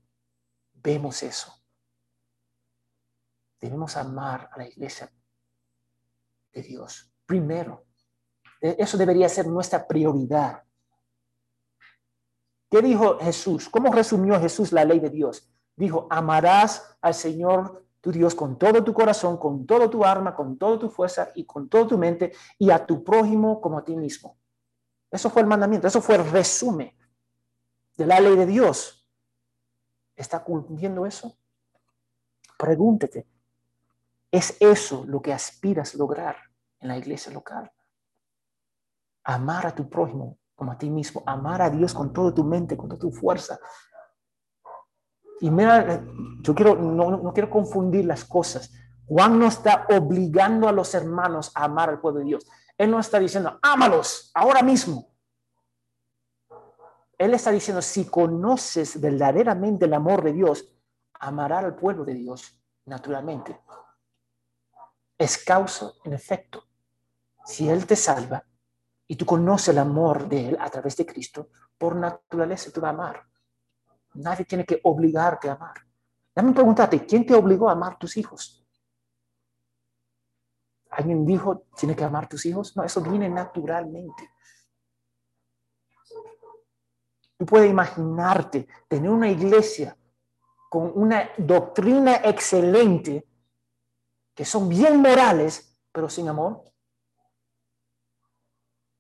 Vemos 0.75 1.23
eso. 1.23 1.60
Debemos 3.61 3.97
amar 3.97 4.49
a 4.53 4.59
la 4.59 4.67
iglesia 4.67 5.13
de 6.53 6.63
Dios 6.63 7.13
primero. 7.27 7.85
Eso 8.61 8.99
debería 8.99 9.29
ser 9.29 9.47
nuestra 9.47 9.87
prioridad. 9.87 10.63
¿Qué 12.71 12.83
dijo 12.83 13.19
Jesús? 13.19 13.69
¿Cómo 13.69 13.93
resumió 13.93 14.39
Jesús 14.41 14.73
la 14.73 14.85
ley 14.85 15.01
de 15.01 15.11
Dios? 15.11 15.51
Dijo, 15.77 16.07
amarás 16.11 16.97
al 17.01 17.15
Señor 17.15 17.85
tu 18.01 18.13
Dios 18.13 18.35
con 18.35 18.59
todo 18.59 18.83
tu 18.83 18.95
corazón, 18.95 19.37
con 19.37 19.67
todo 19.67 19.91
tu 19.91 20.05
alma, 20.05 20.35
con 20.35 20.57
toda 20.57 20.79
tu 20.79 20.89
fuerza 20.89 21.33
y 21.35 21.45
con 21.45 21.69
toda 21.69 21.87
tu 21.89 21.99
mente 21.99 22.33
y 22.59 22.71
a 22.71 22.85
tu 22.85 23.05
prójimo 23.05 23.61
como 23.61 23.79
a 23.79 23.85
ti 23.85 23.97
mismo. 23.97 24.39
Eso 25.11 25.29
fue 25.31 25.43
el 25.43 25.49
mandamiento, 25.49 25.87
eso 25.87 26.01
fue 26.01 26.15
el 26.17 26.31
resumen 26.31 26.97
de 27.97 28.07
la 28.07 28.21
ley 28.21 28.37
de 28.37 28.47
Dios. 28.47 29.07
¿Está 30.15 30.43
cumpliendo 30.43 31.05
eso? 31.07 31.37
Pregúntete, 32.59 33.27
¿es 34.31 34.57
eso 34.61 35.05
lo 35.07 35.21
que 35.21 35.33
aspiras 35.33 35.95
lograr 35.95 36.37
en 36.81 36.89
la 36.89 36.99
iglesia 36.99 37.33
local? 37.33 37.71
Amar 39.25 39.67
a 39.67 39.75
tu 39.75 39.89
prójimo 39.89 40.39
como 40.61 40.73
a 40.73 40.79
ti 40.79 40.91
mismo. 40.91 41.23
Amar 41.25 41.63
a 41.63 41.71
Dios 41.71 41.95
con 41.95 42.13
toda 42.13 42.35
tu 42.35 42.45
mente, 42.45 42.77
con 42.77 42.89
toda 42.89 43.01
tu 43.01 43.11
fuerza. 43.11 43.59
Y 45.41 45.51
mira, 45.51 46.05
yo 46.43 46.55
quiero, 46.55 46.75
no, 46.77 47.33
quiero 47.33 47.49
confundir 47.49 48.05
las 48.05 48.27
cosas. 48.27 48.71
Juan 49.07 49.39
no 49.39 49.47
está 49.47 49.87
obligando 49.89 50.69
a 50.69 50.73
los 50.73 50.95
hermanos 50.95 51.51
a 51.55 51.65
amar 51.65 51.89
al 51.89 52.01
pueblo 52.01 52.21
de 52.21 52.27
Dios. 52.27 52.47
Él 52.77 52.91
no 52.91 53.01
está 53.01 53.19
diciendo, 53.19 53.59
ámalos 53.63 54.31
ahora 54.35 54.63
mismo. 54.63 55.09
Él 57.17 57.33
está 57.33 57.51
diciendo, 57.51 57.81
si 57.81 58.05
conoces 58.05 59.01
verdaderamente 59.01 59.87
el 59.87 59.95
amor 59.95 60.23
de 60.23 60.35
Dios, 60.35 60.71
amará 61.15 61.61
al 61.61 61.75
pueblo 61.75 62.05
de 62.05 62.15
Dios 62.15 62.55
naturalmente. 62.85 63.59
Es 65.21 65.37
causa 65.45 65.93
en 66.03 66.15
efecto. 66.15 66.65
Si 67.45 67.69
Él 67.69 67.85
te 67.85 67.95
salva 67.95 68.43
y 69.07 69.17
tú 69.17 69.27
conoces 69.27 69.69
el 69.69 69.79
amor 69.79 70.27
de 70.27 70.49
Él 70.49 70.57
a 70.59 70.71
través 70.71 70.97
de 70.97 71.05
Cristo, 71.05 71.51
por 71.77 71.95
naturaleza 71.95 72.71
tú 72.73 72.81
vas 72.81 72.89
a 72.89 72.95
amar. 72.95 73.29
Nadie 74.15 74.47
tiene 74.47 74.65
que 74.65 74.81
obligarte 74.83 75.51
a 75.51 75.53
amar. 75.53 75.75
Dame 76.35 76.55
preguntarte, 76.55 77.05
¿quién 77.05 77.27
te 77.27 77.35
obligó 77.35 77.69
a 77.69 77.73
amar 77.73 77.99
tus 77.99 78.17
hijos? 78.17 78.67
¿Alguien 80.89 81.27
dijo, 81.27 81.67
tiene 81.77 81.95
que 81.95 82.05
amar 82.05 82.27
tus 82.27 82.47
hijos? 82.47 82.75
No, 82.75 82.83
eso 82.83 83.03
viene 83.03 83.29
naturalmente. 83.29 84.31
Tú 87.37 87.45
puedes 87.45 87.71
imaginarte 87.71 88.67
tener 88.89 89.11
una 89.11 89.29
iglesia 89.29 89.95
con 90.71 90.91
una 90.95 91.29
doctrina 91.37 92.23
excelente, 92.25 93.29
que 94.41 94.47
son 94.47 94.71
bien 94.71 95.03
morales, 95.03 95.79
pero 95.93 96.09
sin 96.09 96.27
amor. 96.27 96.65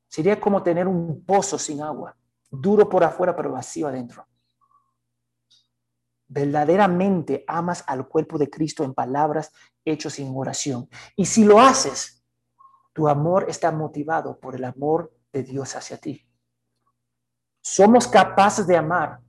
Sería 0.06 0.38
como 0.38 0.62
tener 0.62 0.86
un 0.86 1.24
pozo 1.24 1.58
sin 1.58 1.80
agua, 1.80 2.14
duro 2.50 2.86
por 2.86 3.02
afuera, 3.02 3.34
pero 3.34 3.52
vacío 3.52 3.88
adentro. 3.88 4.28
Verdaderamente 6.28 7.42
amas 7.48 7.82
al 7.86 8.06
cuerpo 8.06 8.36
de 8.36 8.50
Cristo 8.50 8.84
en 8.84 8.92
palabras, 8.92 9.50
hechos 9.82 10.18
y 10.18 10.26
en 10.26 10.36
oración. 10.36 10.90
Y 11.16 11.24
si 11.24 11.44
lo 11.44 11.58
haces, 11.58 12.22
tu 12.92 13.08
amor 13.08 13.46
está 13.48 13.72
motivado 13.72 14.38
por 14.38 14.56
el 14.56 14.64
amor 14.64 15.10
de 15.32 15.42
Dios 15.42 15.74
hacia 15.74 15.96
ti. 15.96 16.22
Somos 17.62 18.06
capaces 18.06 18.66
de 18.66 18.76
amar 18.76 19.22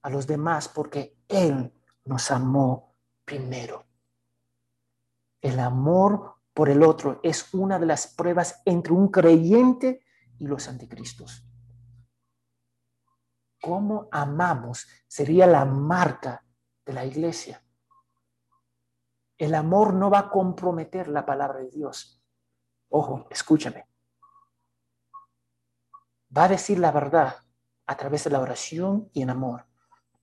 a 0.00 0.08
los 0.08 0.26
demás 0.26 0.68
porque 0.68 1.18
Él 1.28 1.70
nos 2.06 2.30
amó 2.30 2.96
primero. 3.26 3.83
El 5.44 5.60
amor 5.60 6.36
por 6.54 6.70
el 6.70 6.82
otro 6.82 7.20
es 7.22 7.52
una 7.52 7.78
de 7.78 7.84
las 7.84 8.06
pruebas 8.06 8.62
entre 8.64 8.94
un 8.94 9.08
creyente 9.08 10.02
y 10.38 10.46
los 10.46 10.68
anticristos. 10.68 11.46
Cómo 13.60 14.08
amamos 14.10 14.88
sería 15.06 15.46
la 15.46 15.66
marca 15.66 16.42
de 16.86 16.94
la 16.94 17.04
iglesia. 17.04 17.62
El 19.36 19.54
amor 19.54 19.92
no 19.92 20.08
va 20.08 20.20
a 20.20 20.30
comprometer 20.30 21.08
la 21.08 21.26
palabra 21.26 21.58
de 21.58 21.68
Dios. 21.68 22.24
Ojo, 22.88 23.26
escúchame. 23.28 23.86
Va 26.34 26.44
a 26.44 26.48
decir 26.48 26.78
la 26.78 26.90
verdad 26.90 27.36
a 27.84 27.96
través 27.98 28.24
de 28.24 28.30
la 28.30 28.40
oración 28.40 29.10
y 29.12 29.20
en 29.20 29.28
amor. 29.28 29.66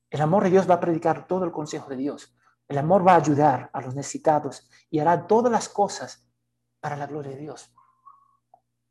El 0.09 0.21
amor 0.21 0.45
de 0.45 0.49
Dios 0.49 0.67
va 0.67 0.75
a 0.75 0.79
predicar 0.79 1.27
todo 1.27 1.45
el 1.45 1.51
consejo 1.51 1.91
de 1.91 1.97
Dios. 1.97 2.35
El 2.71 2.77
amor 2.77 3.05
va 3.05 3.15
a 3.15 3.17
ayudar 3.17 3.69
a 3.73 3.81
los 3.81 3.95
necesitados 3.95 4.65
y 4.89 4.99
hará 4.99 5.27
todas 5.27 5.51
las 5.51 5.67
cosas 5.67 6.25
para 6.79 6.95
la 6.95 7.05
gloria 7.05 7.33
de 7.33 7.41
Dios. 7.41 7.69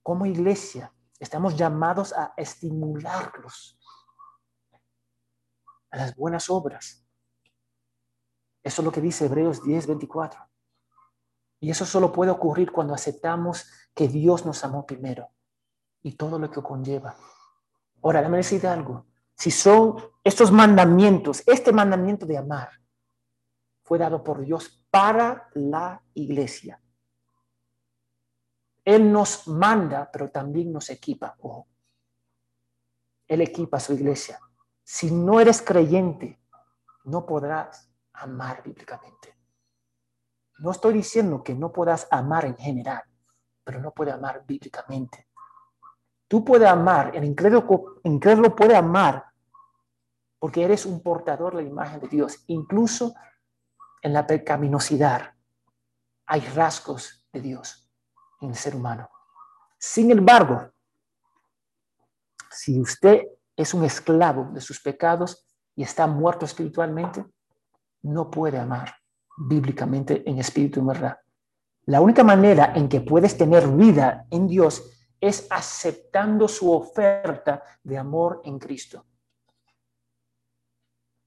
Como 0.03 0.27
iglesia, 0.27 0.93
estamos 1.19 1.57
llamados 1.57 2.13
a 2.13 2.35
estimularlos 2.37 3.81
a 5.91 5.97
las 5.97 6.15
buenas 6.15 6.51
obras. 6.51 7.07
Eso 8.63 8.83
es 8.83 8.85
lo 8.85 8.93
que 8.93 9.01
dice 9.01 9.25
Hebreos 9.25 9.63
10, 9.63 9.87
24. 9.87 10.47
Y 11.61 11.71
eso 11.71 11.87
solo 11.87 12.13
puede 12.13 12.33
ocurrir 12.33 12.73
cuando 12.73 12.93
aceptamos 12.93 13.67
que 13.95 14.09
Dios 14.09 14.45
nos 14.45 14.63
amó 14.63 14.85
primero 14.85 15.31
y 16.03 16.17
todo 16.17 16.39
lo 16.39 16.51
que 16.51 16.61
conlleva. 16.61 17.17
Ahora, 18.03 18.21
déjame 18.21 18.37
decir 18.37 18.67
algo. 18.67 19.07
Si 19.35 19.51
son 19.51 19.97
estos 20.23 20.53
mandamientos, 20.53 21.43
este 21.47 21.73
mandamiento 21.73 22.27
de 22.27 22.37
amar, 22.37 22.81
fue 23.91 23.99
dado 23.99 24.23
por 24.23 24.41
Dios 24.41 24.87
para 24.89 25.51
la 25.55 26.01
iglesia. 26.15 26.81
Él 28.85 29.11
nos 29.11 29.49
manda, 29.49 30.09
pero 30.13 30.31
también 30.31 30.73
nos 30.73 30.91
equipa. 30.91 31.37
Él 33.27 33.41
equipa 33.41 33.79
a 33.79 33.81
su 33.81 33.95
iglesia. 33.95 34.39
Si 34.85 35.11
no 35.11 35.41
eres 35.41 35.61
creyente, 35.61 36.41
no 37.07 37.27
podrás 37.27 37.91
amar 38.13 38.63
bíblicamente. 38.63 39.37
No 40.61 40.71
estoy 40.71 40.93
diciendo 40.93 41.43
que 41.43 41.57
no 41.57 41.73
puedas 41.73 42.07
amar 42.13 42.45
en 42.45 42.57
general, 42.57 43.03
pero 43.65 43.81
no 43.81 43.91
puede 43.91 44.13
amar 44.13 44.45
bíblicamente. 44.47 45.27
Tú 46.29 46.45
puedes 46.45 46.69
amar, 46.69 47.11
el 47.17 47.25
incrédulo, 47.25 48.55
puede 48.55 48.77
amar 48.77 49.27
porque 50.39 50.63
eres 50.63 50.87
un 50.87 51.03
portador 51.03 51.57
de 51.57 51.65
la 51.65 51.69
imagen 51.69 51.99
de 51.99 52.07
Dios. 52.07 52.45
Incluso 52.47 53.17
en 54.03 54.13
la 54.13 54.27
pecaminosidad 54.27 55.35
hay 56.27 56.41
rasgos 56.41 57.25
de 57.33 57.41
Dios 57.41 57.91
en 58.41 58.51
el 58.51 58.57
ser 58.57 58.77
humano. 58.77 59.09
Sin 59.79 60.11
embargo, 60.11 60.71
si 62.51 62.81
usted 62.81 63.23
es 63.57 63.75
un 63.75 63.85
esclavo 63.85 64.51
de 64.53 64.61
sus 64.61 64.81
pecados 64.81 65.47
y 65.75 65.83
está 65.83 66.07
muerto 66.07 66.45
espiritualmente, 66.45 67.25
no 68.03 68.31
puede 68.31 68.59
amar 68.59 68.95
bíblicamente 69.37 70.23
en 70.29 70.39
espíritu 70.39 70.81
y 70.81 70.85
verdad. 70.85 71.19
La 71.87 72.01
única 72.01 72.23
manera 72.23 72.73
en 72.75 72.89
que 72.89 73.01
puedes 73.01 73.37
tener 73.37 73.67
vida 73.69 74.27
en 74.31 74.47
Dios 74.47 74.83
es 75.21 75.47
aceptando 75.51 76.49
su 76.49 76.73
oferta 76.73 77.63
de 77.83 77.99
amor 77.99 78.41
en 78.45 78.59
Cristo. 78.59 79.07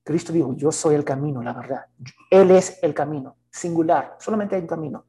Cristo 0.04 0.34
dijo, 0.34 0.54
yo 0.56 0.72
soy 0.72 0.96
el 0.96 1.06
camino, 1.06 1.42
la 1.42 1.54
verdad. 1.54 1.86
Él 2.30 2.52
es 2.52 2.80
el 2.84 2.94
camino, 2.94 3.38
singular, 3.50 4.18
solamente 4.20 4.56
hay 4.56 4.62
un 4.62 4.68
camino. 4.68 5.06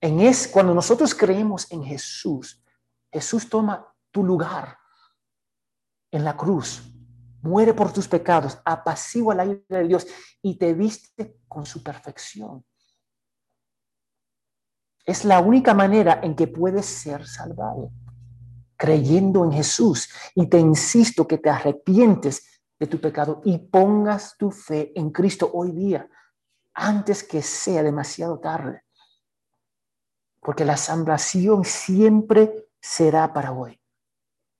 En 0.00 0.20
es 0.20 0.48
cuando 0.48 0.74
nosotros 0.74 1.14
creemos 1.14 1.70
en 1.70 1.82
Jesús, 1.84 2.62
Jesús 3.12 3.48
toma 3.48 3.86
tu 4.10 4.24
lugar 4.24 4.78
en 6.10 6.24
la 6.24 6.36
cruz, 6.36 6.82
muere 7.42 7.74
por 7.74 7.92
tus 7.92 8.08
pecados, 8.08 8.58
apacigua 8.64 9.34
la 9.34 9.44
ira 9.44 9.78
de 9.78 9.88
Dios 9.88 10.06
y 10.42 10.56
te 10.56 10.74
viste 10.74 11.40
con 11.48 11.66
su 11.66 11.82
perfección. 11.82 12.64
Es 15.04 15.24
la 15.24 15.40
única 15.40 15.72
manera 15.72 16.20
en 16.22 16.34
que 16.34 16.48
puedes 16.48 16.86
ser 16.86 17.26
salvado, 17.26 17.92
creyendo 18.76 19.44
en 19.44 19.52
Jesús. 19.52 20.10
Y 20.34 20.48
te 20.48 20.58
insisto 20.58 21.28
que 21.28 21.38
te 21.38 21.48
arrepientes 21.48 22.55
de 22.78 22.86
tu 22.86 23.00
pecado 23.00 23.40
y 23.44 23.58
pongas 23.58 24.36
tu 24.36 24.50
fe 24.50 24.92
en 24.94 25.10
Cristo 25.10 25.50
hoy 25.52 25.72
día, 25.72 26.08
antes 26.74 27.24
que 27.24 27.42
sea 27.42 27.82
demasiado 27.82 28.38
tarde. 28.38 28.84
Porque 30.40 30.64
la 30.64 30.76
salvación 30.76 31.64
siempre 31.64 32.68
será 32.80 33.32
para 33.32 33.52
hoy. 33.52 33.80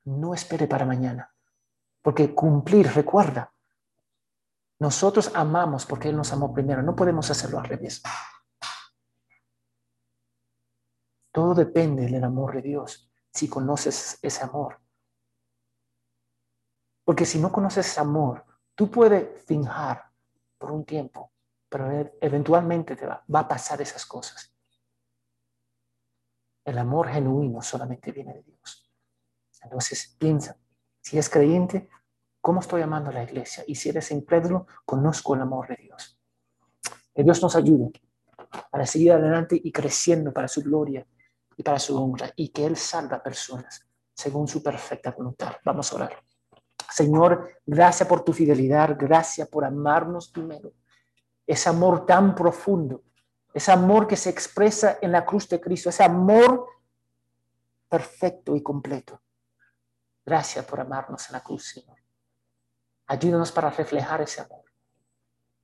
No 0.04 0.34
espere 0.34 0.66
para 0.66 0.86
mañana. 0.86 1.32
Porque 2.02 2.34
cumplir, 2.34 2.92
recuerda, 2.92 3.52
nosotros 4.78 5.30
amamos 5.34 5.86
porque 5.86 6.08
Él 6.08 6.16
nos 6.16 6.32
amó 6.32 6.52
primero. 6.52 6.82
No 6.82 6.94
podemos 6.94 7.30
hacerlo 7.30 7.58
al 7.58 7.66
revés. 7.66 8.02
Todo 11.32 11.54
depende 11.54 12.06
del 12.06 12.24
amor 12.24 12.54
de 12.54 12.62
Dios, 12.62 13.10
si 13.30 13.48
conoces 13.48 14.18
ese 14.22 14.42
amor. 14.42 14.80
Porque 17.06 17.24
si 17.24 17.38
no 17.38 17.52
conoces 17.52 17.96
amor, 17.98 18.44
tú 18.74 18.90
puedes 18.90 19.40
fingir 19.44 19.98
por 20.58 20.72
un 20.72 20.84
tiempo, 20.84 21.30
pero 21.68 21.88
e-, 21.92 22.18
eventualmente 22.20 22.96
te 22.96 23.06
va, 23.06 23.24
va 23.32 23.40
a 23.40 23.48
pasar 23.48 23.80
esas 23.80 24.04
cosas. 24.04 24.52
El 26.64 26.76
amor 26.78 27.06
genuino 27.08 27.62
solamente 27.62 28.10
viene 28.10 28.34
de 28.34 28.42
Dios. 28.42 28.90
Entonces 29.62 30.16
piensa, 30.18 30.58
si 31.00 31.16
es 31.16 31.30
creyente, 31.30 31.88
¿cómo 32.40 32.58
estoy 32.58 32.82
amando 32.82 33.10
a 33.10 33.12
la 33.12 33.22
iglesia? 33.22 33.62
Y 33.68 33.76
si 33.76 33.90
eres 33.90 34.10
incrédulo, 34.10 34.66
conozco 34.84 35.36
el 35.36 35.42
amor 35.42 35.68
de 35.68 35.76
Dios. 35.76 36.18
Que 37.14 37.22
Dios 37.22 37.40
nos 37.40 37.54
ayude 37.54 37.92
para 38.68 38.84
seguir 38.84 39.12
adelante 39.12 39.60
y 39.62 39.70
creciendo 39.70 40.32
para 40.32 40.48
su 40.48 40.60
gloria 40.60 41.06
y 41.56 41.62
para 41.62 41.78
su 41.78 41.96
honra 41.96 42.32
y 42.34 42.48
que 42.48 42.66
Él 42.66 42.76
salva 42.76 43.22
personas 43.22 43.86
según 44.12 44.48
su 44.48 44.60
perfecta 44.60 45.12
voluntad. 45.12 45.54
Vamos 45.64 45.92
a 45.92 45.96
orar. 45.96 46.25
Señor, 46.90 47.60
gracias 47.64 48.08
por 48.08 48.24
tu 48.24 48.32
fidelidad, 48.32 48.96
gracias 48.98 49.48
por 49.48 49.64
amarnos 49.64 50.28
primero. 50.28 50.72
Ese 51.46 51.68
amor 51.68 52.06
tan 52.06 52.34
profundo, 52.34 53.02
ese 53.52 53.72
amor 53.72 54.06
que 54.06 54.16
se 54.16 54.30
expresa 54.30 54.98
en 55.00 55.12
la 55.12 55.24
cruz 55.24 55.48
de 55.48 55.60
Cristo, 55.60 55.90
ese 55.90 56.04
amor 56.04 56.66
perfecto 57.88 58.56
y 58.56 58.62
completo. 58.62 59.20
Gracias 60.24 60.64
por 60.64 60.80
amarnos 60.80 61.28
en 61.28 61.32
la 61.34 61.42
cruz, 61.42 61.68
Señor. 61.68 61.96
Ayúdanos 63.06 63.52
para 63.52 63.70
reflejar 63.70 64.20
ese 64.22 64.40
amor, 64.40 64.64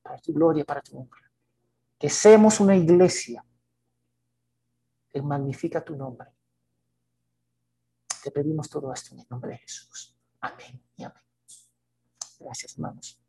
para 0.02 0.18
tu 0.18 0.32
gloria, 0.32 0.64
para 0.64 0.80
tu 0.80 0.96
honra. 0.96 1.30
Que 1.98 2.08
seamos 2.08 2.60
una 2.60 2.76
iglesia 2.76 3.44
que 5.10 5.20
magnifica 5.20 5.84
tu 5.84 5.96
nombre. 5.96 6.28
Te 8.22 8.30
pedimos 8.30 8.70
todo 8.70 8.92
esto 8.92 9.14
en 9.14 9.20
el 9.20 9.26
nombre 9.28 9.50
de 9.52 9.58
Jesús. 9.58 10.11
Amén 10.42 10.82
y 10.96 11.04
amén. 11.04 11.22
Gracias, 12.40 12.74
hermanos. 12.74 13.21